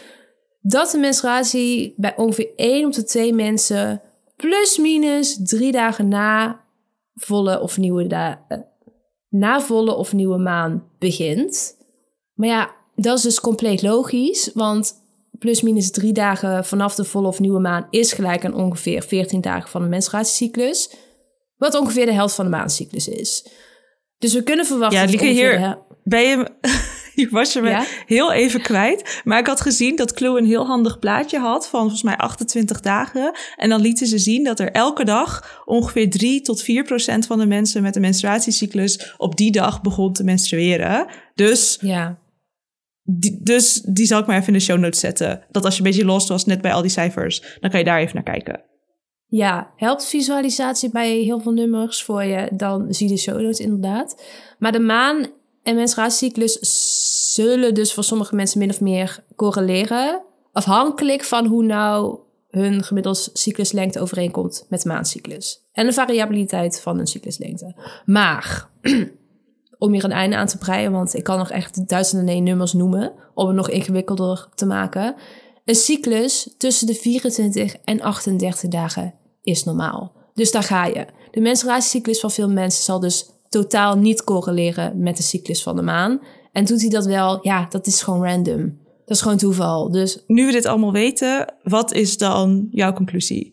dat 0.61 0.90
de 0.90 0.99
menstruatie 0.99 1.94
bij 1.97 2.16
ongeveer 2.16 2.49
1 2.56 2.87
op 2.87 2.92
de 2.92 3.04
2 3.04 3.32
mensen 3.32 4.02
plus 4.37 4.78
minus 4.78 5.38
drie 5.42 5.73
dagen 5.73 6.08
na 6.08 6.61
volle 7.14 7.61
of 7.61 7.78
nieuwe, 7.78 8.06
da 8.06 8.47
na 9.28 9.61
volle 9.61 9.94
of 9.94 10.12
nieuwe 10.12 10.38
maan 10.38 10.85
begint. 10.99 11.76
Maar 12.35 12.49
ja, 12.49 12.75
dat 12.94 13.16
is 13.16 13.23
dus 13.23 13.40
compleet 13.40 13.82
logisch, 13.82 14.50
want 14.54 14.94
plus 15.38 15.62
minus 15.62 15.90
drie 15.90 16.12
dagen 16.12 16.64
vanaf 16.64 16.94
de 16.94 17.04
volle 17.04 17.26
of 17.26 17.40
nieuwe 17.40 17.61
maan 17.61 17.87
is 17.90 18.12
gelijk 18.12 18.44
aan 18.44 18.54
ongeveer 18.54 19.02
14 19.02 19.40
dagen 19.40 19.70
van 19.70 19.82
de 19.82 19.88
menstruatiecyclus, 19.88 20.90
wat 21.56 21.75
ongeveer 21.75 22.06
de 22.06 22.12
helft 22.12 22.35
van 22.35 22.44
de 22.44 22.50
maancyclus 22.50 23.08
is. 23.08 23.49
Dus 24.18 24.32
we 24.32 24.42
kunnen 24.42 24.66
verwachten. 24.66 25.00
Ja, 25.00 25.06
Lieke, 25.06 25.26
hier 25.26 25.78
ben 26.04 26.23
je 26.23 26.50
je 27.20 27.28
was 27.30 27.52
je 27.52 27.60
me 27.60 27.87
heel 28.06 28.32
even 28.32 28.62
kwijt. 28.62 29.20
Maar 29.25 29.38
ik 29.38 29.46
had 29.46 29.60
gezien 29.60 29.96
dat 29.96 30.12
Clue 30.12 30.38
een 30.38 30.46
heel 30.46 30.66
handig 30.66 30.98
plaatje 30.98 31.38
had 31.38 31.68
van 31.68 31.81
volgens 31.81 32.02
mij 32.02 32.16
28 32.16 32.81
dagen. 32.81 33.38
En 33.57 33.68
dan 33.68 33.81
lieten 33.81 34.07
ze 34.07 34.18
zien 34.18 34.44
dat 34.44 34.61
er 34.61 34.72
elke 34.72 35.04
dag 35.04 35.62
ongeveer 35.64 36.11
3 36.11 36.40
tot 36.40 36.62
4 36.62 36.85
procent 36.85 37.26
van 37.26 37.38
de 37.38 37.46
mensen 37.46 37.83
met 37.83 37.96
een 37.96 38.02
menstruatiecyclus 38.02 39.14
op 39.16 39.37
die 39.37 39.52
dag 39.52 39.81
begon 39.81 40.12
te 40.12 40.24
menstrueren. 40.24 41.07
Dus 41.35 41.78
ja. 41.81 42.18
Die, 43.02 43.40
dus 43.42 43.72
die 43.72 44.07
zal 44.07 44.20
ik 44.20 44.26
maar 44.26 44.37
even 44.37 44.52
in 44.52 44.59
de 44.59 44.64
show 44.64 44.78
notes 44.78 45.00
zetten. 45.00 45.44
Dat 45.50 45.64
als 45.64 45.76
je 45.76 45.83
een 45.83 45.90
beetje 45.90 46.04
lost 46.04 46.28
was 46.28 46.44
net 46.44 46.61
bij 46.61 46.72
al 46.72 46.83
die 46.83 46.90
cijfers, 46.90 47.42
dan 47.61 47.70
kan 47.70 47.78
je 47.78 47.85
daar 47.85 48.00
even 48.00 48.14
naar 48.14 48.24
kijken. 48.24 48.62
Ja, 49.31 49.72
helpt 49.76 50.07
visualisatie 50.07 50.90
bij 50.90 51.16
heel 51.16 51.40
veel 51.40 51.52
nummers 51.52 52.02
voor 52.02 52.24
je, 52.24 52.48
dan 52.52 52.94
zie 52.94 53.09
je 53.09 53.14
de 53.14 53.20
show 53.20 53.40
notes 53.40 53.61
inderdaad. 53.61 54.22
Maar 54.59 54.72
de 54.72 54.81
maan 54.81 55.26
en 55.62 55.74
menstruatiecyclus 55.74 56.59
zullen 57.42 57.74
dus 57.74 57.92
voor 57.92 58.05
sommige 58.05 58.35
mensen 58.35 58.59
min 58.59 58.70
of 58.70 58.81
meer 58.81 59.24
correleren. 59.37 60.22
Afhankelijk 60.53 61.24
van 61.24 61.46
hoe 61.46 61.64
nou 61.64 62.18
hun 62.48 62.83
gemiddelde 62.83 63.29
cycluslengte 63.33 64.01
overeenkomt 64.01 64.66
met 64.68 64.83
de 64.83 64.88
maandcyclus. 64.88 65.66
En 65.72 65.87
de 65.87 65.92
variabiliteit 65.92 66.81
van 66.81 66.96
hun 66.96 67.07
cycluslengte. 67.07 67.74
Maar, 68.05 68.68
om 69.79 69.92
hier 69.92 70.05
een 70.05 70.12
einde 70.12 70.37
aan 70.37 70.46
te 70.46 70.59
breien, 70.59 70.92
want 70.92 71.14
ik 71.14 71.24
kan 71.24 71.38
nog 71.38 71.51
echt 71.51 71.88
duizenden 71.88 72.42
nummers 72.42 72.72
noemen, 72.72 73.12
om 73.35 73.46
het 73.46 73.57
nog 73.57 73.70
ingewikkelder 73.70 74.48
te 74.55 74.66
maken. 74.66 75.14
Een 75.64 75.74
cyclus 75.74 76.55
tussen 76.57 76.87
de 76.87 76.94
24 76.94 77.77
en 77.85 78.01
38 78.01 78.70
dagen 78.70 79.14
is 79.42 79.64
normaal. 79.64 80.12
Dus 80.35 80.51
daar 80.51 80.62
ga 80.62 80.87
je. 80.87 81.07
De 81.31 81.40
menstruatiecyclus 81.40 82.20
van 82.20 82.31
veel 82.31 82.48
mensen 82.48 82.85
zal 82.85 83.01
dus 83.01 83.31
totaal 83.48 83.96
niet 83.96 84.24
correleren 84.24 85.03
met 85.03 85.16
de 85.16 85.22
cyclus 85.22 85.62
van 85.62 85.77
de 85.77 85.83
maan. 85.83 86.20
En 86.59 86.64
doet 86.64 86.81
hij 86.81 86.90
dat 86.90 87.07
wel, 87.07 87.38
ja, 87.42 87.66
dat 87.71 87.87
is 87.87 88.03
gewoon 88.03 88.25
random. 88.25 88.79
Dat 89.05 89.16
is 89.16 89.23
gewoon 89.23 89.37
toeval. 89.37 89.90
Dus 89.90 90.25
nu 90.27 90.47
we 90.47 90.53
dit 90.53 90.66
allemaal 90.66 90.92
weten, 90.92 91.55
wat 91.62 91.92
is 91.92 92.16
dan 92.16 92.68
jouw 92.71 92.92
conclusie? 92.92 93.53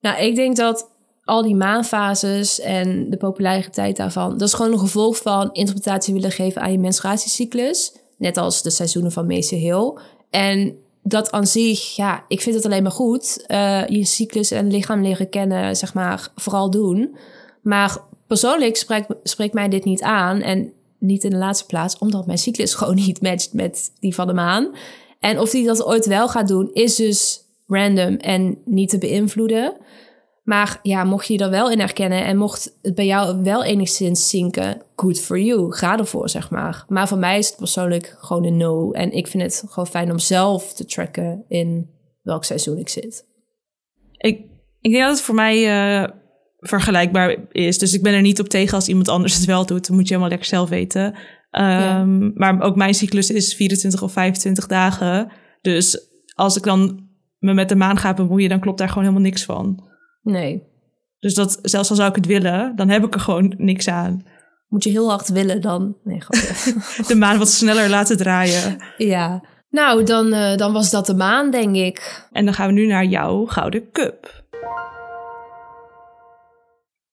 Nou, 0.00 0.22
ik 0.22 0.34
denk 0.34 0.56
dat 0.56 0.90
al 1.24 1.42
die 1.42 1.54
maanfases 1.54 2.60
en 2.60 3.10
de 3.10 3.16
populariteit 3.16 3.96
daarvan, 3.96 4.30
dat 4.30 4.48
is 4.48 4.54
gewoon 4.54 4.72
een 4.72 4.78
gevolg 4.78 5.16
van 5.16 5.52
interpretatie 5.52 6.14
willen 6.14 6.30
geven 6.30 6.62
aan 6.62 6.72
je 6.72 6.78
menstruatiecyclus. 6.78 7.96
Net 8.18 8.36
als 8.36 8.62
de 8.62 8.70
seizoenen 8.70 9.12
van 9.12 9.26
Meester 9.26 9.58
Hill. 9.58 9.98
En 10.30 10.76
dat 11.02 11.30
aan 11.30 11.46
zich, 11.46 11.96
ja, 11.96 12.24
ik 12.28 12.40
vind 12.40 12.56
het 12.56 12.64
alleen 12.64 12.82
maar 12.82 12.92
goed. 12.92 13.44
Uh, 13.48 13.86
je 13.86 14.04
cyclus 14.04 14.50
en 14.50 14.70
lichaam 14.70 15.02
leren 15.02 15.28
kennen, 15.28 15.76
zeg 15.76 15.94
maar, 15.94 16.28
vooral 16.34 16.70
doen. 16.70 17.16
Maar 17.62 17.98
persoonlijk 18.26 18.76
spreekt, 18.76 19.14
spreekt 19.22 19.54
mij 19.54 19.68
dit 19.68 19.84
niet 19.84 20.02
aan. 20.02 20.40
En 20.40 20.72
niet 21.00 21.24
in 21.24 21.30
de 21.30 21.36
laatste 21.36 21.66
plaats, 21.66 21.98
omdat 21.98 22.26
mijn 22.26 22.38
cyclus 22.38 22.74
gewoon 22.80 22.94
niet 22.94 23.22
matcht 23.22 23.52
met 23.52 23.92
die 24.00 24.14
van 24.14 24.26
de 24.26 24.32
maan. 24.32 24.74
En 25.20 25.38
of 25.38 25.52
hij 25.52 25.64
dat 25.64 25.84
ooit 25.84 26.06
wel 26.06 26.28
gaat 26.28 26.48
doen, 26.48 26.70
is 26.72 26.96
dus 26.96 27.44
random 27.66 28.16
en 28.16 28.58
niet 28.64 28.88
te 28.88 28.98
beïnvloeden. 28.98 29.76
Maar 30.42 30.78
ja, 30.82 31.04
mocht 31.04 31.26
je 31.26 31.38
er 31.38 31.50
wel 31.50 31.70
in 31.70 31.78
herkennen 31.78 32.24
en 32.24 32.36
mocht 32.36 32.78
het 32.82 32.94
bij 32.94 33.06
jou 33.06 33.42
wel 33.42 33.64
enigszins 33.64 34.28
zinken, 34.28 34.82
good 34.96 35.20
for 35.20 35.40
you. 35.40 35.72
Ga 35.72 35.98
ervoor, 35.98 36.28
zeg 36.28 36.50
maar. 36.50 36.84
Maar 36.88 37.08
voor 37.08 37.18
mij 37.18 37.38
is 37.38 37.46
het 37.46 37.56
persoonlijk 37.56 38.16
gewoon 38.18 38.44
een 38.44 38.56
no. 38.56 38.92
En 38.92 39.12
ik 39.12 39.26
vind 39.26 39.42
het 39.42 39.64
gewoon 39.68 39.86
fijn 39.86 40.10
om 40.10 40.18
zelf 40.18 40.72
te 40.72 40.84
tracken 40.84 41.44
in 41.48 41.90
welk 42.22 42.44
seizoen 42.44 42.78
ik 42.78 42.88
zit. 42.88 43.26
Ik, 44.16 44.40
ik 44.80 44.90
denk 44.90 45.04
dat 45.04 45.16
het 45.16 45.24
voor 45.24 45.34
mij 45.34 45.58
uh, 46.02 46.08
vergelijkbaar 46.60 47.36
is. 47.52 47.78
Dus 47.78 47.94
ik 47.94 48.02
ben 48.02 48.14
er 48.14 48.20
niet 48.20 48.40
op 48.40 48.48
tegen 48.48 48.74
als 48.74 48.88
iemand 48.88 49.08
anders 49.08 49.34
het 49.34 49.44
wel 49.44 49.66
doet. 49.66 49.86
Dan 49.86 49.96
moet 49.96 50.04
je 50.04 50.14
helemaal 50.14 50.30
lekker 50.30 50.48
zelf 50.48 50.68
weten. 50.68 51.14
Um, 51.50 52.32
Maar 52.34 52.62
ook 52.62 52.76
mijn 52.76 52.94
cyclus 52.94 53.30
is 53.30 53.54
24 53.54 54.02
of 54.02 54.12
25 54.12 54.66
dagen. 54.66 55.32
Dus 55.60 56.08
als 56.34 56.56
ik 56.56 56.62
dan 56.62 57.08
me 57.38 57.54
met 57.54 57.68
de 57.68 57.76
maan 57.76 57.98
ga 57.98 58.14
bemoeien, 58.14 58.48
dan 58.48 58.60
klopt 58.60 58.78
daar 58.78 58.88
gewoon 58.88 59.02
helemaal 59.04 59.24
niks 59.24 59.44
van. 59.44 59.84
Nee. 60.22 60.62
Dus 61.18 61.34
dat, 61.34 61.58
zelfs 61.62 61.90
al 61.90 61.96
zou 61.96 62.08
ik 62.08 62.16
het 62.16 62.26
willen, 62.26 62.76
dan 62.76 62.88
heb 62.88 63.04
ik 63.04 63.14
er 63.14 63.20
gewoon 63.20 63.54
niks 63.56 63.88
aan. 63.88 64.24
Moet 64.68 64.84
je 64.84 64.90
heel 64.90 65.08
hard 65.08 65.28
willen 65.28 65.60
dan? 65.60 65.96
Nee, 66.04 66.18
de 67.08 67.14
maan 67.14 67.38
wat 67.38 67.48
sneller 67.48 67.88
laten 67.88 68.16
draaien. 68.16 68.78
Ja. 68.96 69.44
Nou, 69.70 70.04
dan, 70.04 70.26
uh, 70.26 70.56
dan 70.56 70.72
was 70.72 70.90
dat 70.90 71.06
de 71.06 71.14
maan, 71.14 71.50
denk 71.50 71.76
ik. 71.76 72.26
En 72.32 72.44
dan 72.44 72.54
gaan 72.54 72.66
we 72.66 72.72
nu 72.72 72.86
naar 72.86 73.04
jouw 73.04 73.44
Gouden 73.46 73.90
Cup. 73.92 74.39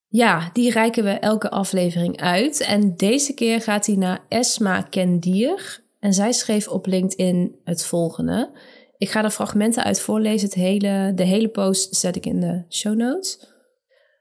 Ja, 0.10 0.50
die 0.54 0.72
reiken 0.72 1.04
we 1.04 1.10
elke 1.10 1.50
aflevering 1.50 2.22
uit. 2.22 2.60
En 2.60 2.96
deze 2.96 3.34
keer 3.34 3.62
gaat 3.62 3.86
hij 3.86 3.96
naar 3.96 4.20
Esma 4.28 4.82
Kendier. 4.82 5.84
En 6.00 6.14
zij 6.14 6.32
schreef 6.32 6.68
op 6.68 6.86
LinkedIn 6.86 7.56
het 7.64 7.86
volgende. 7.86 8.52
Ik 8.98 9.10
ga 9.10 9.24
er 9.24 9.30
fragmenten 9.30 9.84
uit 9.84 10.02
voorlezen. 10.02 10.48
Het 10.48 10.58
hele, 10.58 11.12
de 11.16 11.24
hele 11.24 11.50
post 11.50 11.96
zet 11.96 12.16
ik 12.16 12.26
in 12.26 12.40
de 12.40 12.66
show 12.70 12.96
notes. 12.96 13.56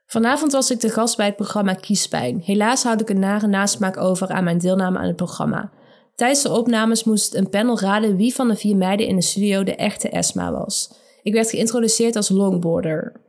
Vanavond 0.05 0.51
was 0.51 0.71
ik 0.71 0.79
de 0.79 0.89
gast 0.89 1.17
bij 1.17 1.25
het 1.25 1.35
programma 1.35 1.73
Kiespijn. 1.73 2.41
Helaas 2.45 2.83
houd 2.83 3.01
ik 3.01 3.09
een 3.09 3.19
nare 3.19 3.47
nasmaak 3.47 3.97
over 3.97 4.29
aan 4.29 4.43
mijn 4.43 4.57
deelname 4.57 4.97
aan 4.97 5.07
het 5.07 5.15
programma. 5.15 5.71
Tijdens 6.15 6.41
de 6.41 6.51
opnames 6.51 7.03
moest 7.03 7.35
een 7.35 7.49
panel 7.49 7.79
raden 7.79 8.15
wie 8.15 8.35
van 8.35 8.47
de 8.47 8.55
vier 8.55 8.75
meiden 8.75 9.07
in 9.07 9.15
de 9.15 9.21
studio 9.21 9.63
de 9.63 9.75
echte 9.75 10.09
Esma 10.09 10.51
was. 10.51 10.93
Ik 11.21 11.33
werd 11.33 11.49
geïntroduceerd 11.49 12.15
als 12.15 12.29
longboarder. 12.29 13.21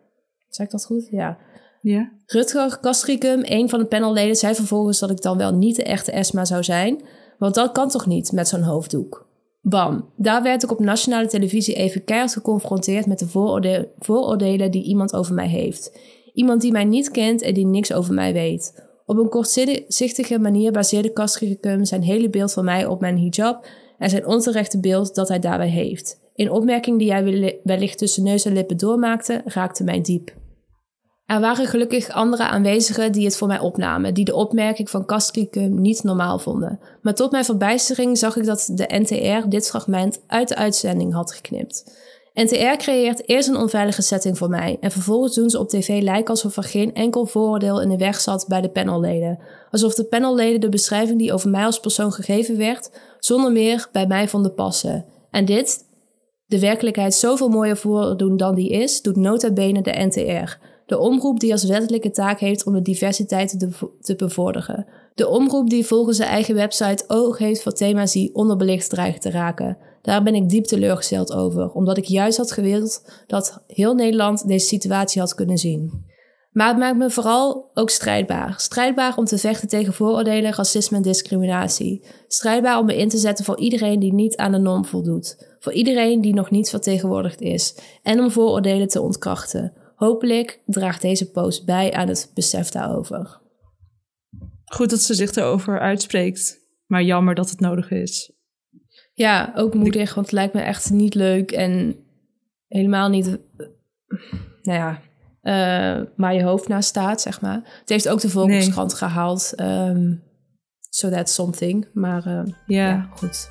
Zeg 0.48 0.66
ik 0.66 0.72
dat 0.72 0.84
goed? 0.84 1.08
Ja. 1.10 1.38
Ja. 1.80 2.10
Rutger 2.26 2.78
Kastricum, 2.80 3.40
een 3.44 3.68
van 3.68 3.78
de 3.78 3.84
panelleden, 3.84 4.36
zei 4.36 4.54
vervolgens 4.54 4.98
dat 4.98 5.10
ik 5.10 5.22
dan 5.22 5.38
wel 5.38 5.54
niet 5.54 5.76
de 5.76 5.82
echte 5.82 6.12
Esma 6.12 6.44
zou 6.44 6.64
zijn. 6.64 7.02
Want 7.38 7.54
dat 7.54 7.72
kan 7.72 7.88
toch 7.88 8.06
niet 8.06 8.32
met 8.32 8.48
zo'n 8.48 8.62
hoofddoek? 8.62 9.26
Bam, 9.60 10.08
daar 10.16 10.42
werd 10.42 10.62
ik 10.62 10.70
op 10.70 10.78
nationale 10.80 11.26
televisie 11.26 11.74
even 11.74 12.04
keihard 12.04 12.32
geconfronteerd 12.32 13.06
met 13.06 13.18
de 13.18 13.28
vooroorde- 13.28 13.88
vooroordelen 13.98 14.70
die 14.70 14.82
iemand 14.82 15.14
over 15.14 15.34
mij 15.34 15.48
heeft. 15.48 15.98
Iemand 16.32 16.60
die 16.60 16.72
mij 16.72 16.84
niet 16.84 17.10
kent 17.10 17.42
en 17.42 17.54
die 17.54 17.66
niks 17.66 17.92
over 17.92 18.14
mij 18.14 18.32
weet. 18.32 18.86
Op 19.06 19.16
een 19.16 19.28
kortzichtige 19.28 20.38
manier 20.38 20.72
baseerde 20.72 21.12
Kastricum 21.12 21.84
zijn 21.84 22.02
hele 22.02 22.30
beeld 22.30 22.52
van 22.52 22.64
mij 22.64 22.86
op 22.86 23.00
mijn 23.00 23.18
hijab 23.18 23.66
en 23.98 24.10
zijn 24.10 24.26
onterechte 24.26 24.80
beeld 24.80 25.14
dat 25.14 25.28
hij 25.28 25.38
daarbij 25.38 25.68
heeft. 25.68 26.20
Een 26.34 26.50
opmerking 26.50 26.98
die 26.98 27.12
hij 27.12 27.58
wellicht 27.64 27.98
tussen 27.98 28.22
neus 28.22 28.44
en 28.44 28.52
lippen 28.52 28.76
doormaakte, 28.76 29.42
raakte 29.44 29.84
mij 29.84 30.00
diep. 30.00 30.32
Er 31.28 31.40
waren 31.40 31.66
gelukkig 31.66 32.08
andere 32.08 32.42
aanwezigen 32.42 33.12
die 33.12 33.24
het 33.24 33.36
voor 33.36 33.48
mij 33.48 33.58
opnamen, 33.58 34.14
die 34.14 34.24
de 34.24 34.34
opmerking 34.34 34.90
van 34.90 35.04
Castricum 35.04 35.80
niet 35.80 36.02
normaal 36.02 36.38
vonden. 36.38 36.80
Maar 37.02 37.14
tot 37.14 37.30
mijn 37.30 37.44
verbijstering 37.44 38.18
zag 38.18 38.36
ik 38.36 38.44
dat 38.44 38.70
de 38.72 38.84
NTR 38.88 39.48
dit 39.48 39.68
fragment 39.68 40.20
uit 40.26 40.48
de 40.48 40.56
uitzending 40.56 41.12
had 41.12 41.32
geknipt. 41.32 41.92
NTR 42.34 42.76
creëert 42.76 43.28
eerst 43.28 43.48
een 43.48 43.56
onveilige 43.56 44.02
setting 44.02 44.38
voor 44.38 44.48
mij 44.48 44.76
en 44.80 44.90
vervolgens 44.90 45.34
doen 45.34 45.50
ze 45.50 45.58
op 45.58 45.68
tv 45.68 46.02
lijken 46.02 46.30
alsof 46.30 46.56
er 46.56 46.62
geen 46.62 46.94
enkel 46.94 47.26
vooroordeel 47.26 47.80
in 47.80 47.88
de 47.88 47.96
weg 47.96 48.20
zat 48.20 48.44
bij 48.48 48.60
de 48.60 48.70
panelleden. 48.70 49.38
Alsof 49.70 49.94
de 49.94 50.04
panelleden 50.04 50.60
de 50.60 50.68
beschrijving 50.68 51.18
die 51.18 51.32
over 51.32 51.50
mij 51.50 51.64
als 51.64 51.80
persoon 51.80 52.12
gegeven 52.12 52.56
werd, 52.56 52.90
zonder 53.18 53.52
meer 53.52 53.88
bij 53.92 54.06
mij 54.06 54.28
vonden 54.28 54.54
passen. 54.54 55.04
En 55.30 55.44
dit, 55.44 55.84
de 56.46 56.60
werkelijkheid 56.60 57.14
zoveel 57.14 57.48
mooier 57.48 57.76
voordoen 57.76 58.36
dan 58.36 58.54
die 58.54 58.70
is, 58.70 59.02
doet 59.02 59.16
nota 59.16 59.52
bene 59.52 59.82
de 59.82 59.92
NTR. 59.92 60.76
De 60.88 60.98
omroep 60.98 61.40
die 61.40 61.52
als 61.52 61.64
wettelijke 61.64 62.10
taak 62.10 62.40
heeft 62.40 62.66
om 62.66 62.72
de 62.72 62.82
diversiteit 62.82 63.70
te, 64.00 64.14
bevorderen. 64.14 64.86
De 65.14 65.28
omroep 65.28 65.70
die 65.70 65.86
volgens 65.86 66.16
zijn 66.16 66.28
eigen 66.28 66.54
website 66.54 67.04
oog 67.06 67.38
heeft 67.38 67.62
voor 67.62 67.72
thema's 67.72 68.12
die 68.12 68.34
onderbelicht 68.34 68.90
dreigen 68.90 69.20
te 69.20 69.30
raken. 69.30 69.78
Daar 70.02 70.22
ben 70.22 70.34
ik 70.34 70.48
diep 70.48 70.64
teleurgesteld 70.64 71.32
over, 71.32 71.70
omdat 71.72 71.96
ik 71.96 72.04
juist 72.04 72.36
had 72.36 72.52
gewild 72.52 73.02
dat 73.26 73.62
heel 73.66 73.94
Nederland 73.94 74.48
deze 74.48 74.66
situatie 74.66 75.20
had 75.20 75.34
kunnen 75.34 75.58
zien. 75.58 76.06
Maar 76.52 76.68
het 76.68 76.78
maakt 76.78 76.96
me 76.96 77.10
vooral 77.10 77.70
ook 77.74 77.90
strijdbaar. 77.90 78.54
Strijdbaar 78.56 79.16
om 79.16 79.24
te 79.24 79.38
vechten 79.38 79.68
tegen 79.68 79.92
vooroordelen, 79.92 80.54
racisme 80.54 80.96
en 80.96 81.02
discriminatie. 81.02 82.04
Strijdbaar 82.28 82.78
om 82.78 82.86
me 82.86 82.96
in 82.96 83.08
te 83.08 83.18
zetten 83.18 83.44
voor 83.44 83.58
iedereen 83.58 84.00
die 84.00 84.12
niet 84.12 84.36
aan 84.36 84.52
de 84.52 84.58
norm 84.58 84.84
voldoet. 84.84 85.56
Voor 85.58 85.72
iedereen 85.72 86.20
die 86.20 86.34
nog 86.34 86.50
niet 86.50 86.70
vertegenwoordigd 86.70 87.40
is. 87.40 87.74
En 88.02 88.20
om 88.20 88.30
vooroordelen 88.30 88.88
te 88.88 89.00
ontkrachten. 89.00 89.72
Hopelijk 89.98 90.60
draagt 90.66 91.02
deze 91.02 91.30
post 91.30 91.64
bij 91.64 91.92
aan 91.92 92.08
het 92.08 92.30
besef 92.34 92.68
daarover. 92.68 93.40
Goed 94.64 94.90
dat 94.90 95.00
ze 95.00 95.14
zich 95.14 95.34
erover 95.34 95.80
uitspreekt. 95.80 96.58
Maar 96.86 97.02
jammer 97.02 97.34
dat 97.34 97.50
het 97.50 97.60
nodig 97.60 97.90
is. 97.90 98.32
Ja, 99.14 99.52
ook 99.54 99.74
moedig, 99.74 100.14
want 100.14 100.26
het 100.26 100.34
lijkt 100.34 100.54
me 100.54 100.60
echt 100.60 100.90
niet 100.90 101.14
leuk 101.14 101.50
en 101.50 101.96
helemaal 102.66 103.08
niet, 103.08 103.26
eh, 103.26 103.66
nou 104.62 104.78
ja, 104.78 105.00
uh, 105.42 106.06
waar 106.16 106.34
je 106.34 106.42
hoofd 106.42 106.68
naast 106.68 106.88
staat, 106.88 107.20
zeg 107.20 107.40
maar. 107.40 107.60
Het 107.80 107.88
heeft 107.88 108.08
ook 108.08 108.20
de 108.20 108.30
Volkskrant 108.30 108.90
nee. 108.90 108.98
gehaald, 108.98 109.52
um, 109.60 110.22
so 110.90 111.10
that's 111.10 111.34
something. 111.34 111.88
Maar 111.92 112.26
uh, 112.26 112.40
ja. 112.66 112.88
ja, 112.88 113.08
goed. 113.16 113.48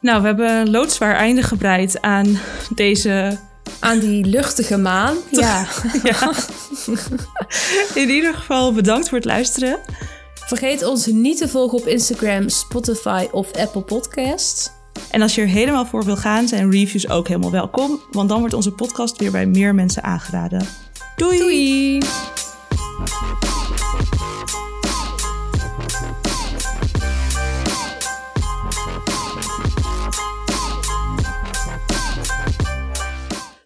Nou, 0.00 0.20
we 0.20 0.26
hebben 0.26 0.50
een 0.50 0.70
loodzwaar 0.70 1.14
einde 1.14 1.42
gebreid 1.42 2.00
aan 2.00 2.38
deze 2.74 3.38
aan 3.80 3.98
die 3.98 4.24
luchtige 4.24 4.76
maan. 4.76 5.16
Ja. 5.30 5.66
ja. 6.02 6.32
In 7.94 8.08
ieder 8.08 8.34
geval 8.34 8.72
bedankt 8.72 9.08
voor 9.08 9.18
het 9.18 9.26
luisteren. 9.26 9.78
Vergeet 10.34 10.84
ons 10.84 11.06
niet 11.06 11.38
te 11.38 11.48
volgen 11.48 11.78
op 11.78 11.86
Instagram, 11.86 12.48
Spotify 12.48 13.26
of 13.32 13.52
Apple 13.52 13.82
Podcasts. 13.82 14.70
En 15.10 15.22
als 15.22 15.34
je 15.34 15.40
er 15.40 15.46
helemaal 15.46 15.86
voor 15.86 16.04
wil 16.04 16.16
gaan, 16.16 16.48
zijn 16.48 16.70
reviews 16.70 17.08
ook 17.08 17.28
helemaal 17.28 17.50
welkom. 17.50 18.00
Want 18.10 18.28
dan 18.28 18.38
wordt 18.38 18.54
onze 18.54 18.72
podcast 18.72 19.16
weer 19.18 19.30
bij 19.30 19.46
meer 19.46 19.74
mensen 19.74 20.02
aangeraden. 20.02 20.66
Doei! 21.16 21.38
Doei. 21.38 22.37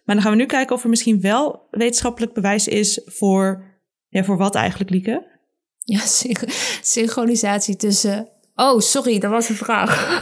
Maar 0.03 0.15
dan 0.15 0.23
gaan 0.23 0.33
we 0.33 0.37
nu 0.37 0.45
kijken 0.45 0.75
of 0.75 0.83
er 0.83 0.89
misschien 0.89 1.21
wel 1.21 1.67
wetenschappelijk 1.71 2.33
bewijs 2.33 2.67
is 2.67 3.01
voor, 3.05 3.63
ja, 4.07 4.23
voor 4.23 4.37
wat 4.37 4.55
eigenlijk, 4.55 4.89
Lieke? 4.89 5.31
Ja, 5.77 5.99
synchronisatie 6.81 7.75
tussen... 7.75 8.29
Oh, 8.55 8.79
sorry, 8.79 9.19
dat 9.19 9.31
was 9.31 9.49
een 9.49 9.55
vraag. 9.55 10.21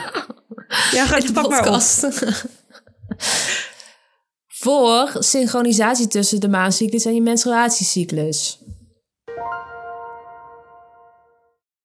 Ja, 0.91 1.06
ga 1.06 1.20
de 1.20 1.32
pak 1.32 1.50
maar 1.50 1.60
op. 1.60 1.65
podcast. 1.65 2.08
voor 4.48 5.15
synchronisatie 5.20 6.08
tussen 6.08 6.39
de 6.39 6.50
maancyclus 6.50 7.06
en 7.06 7.13
je 7.13 7.22
menstruatiecyclus. 7.22 8.60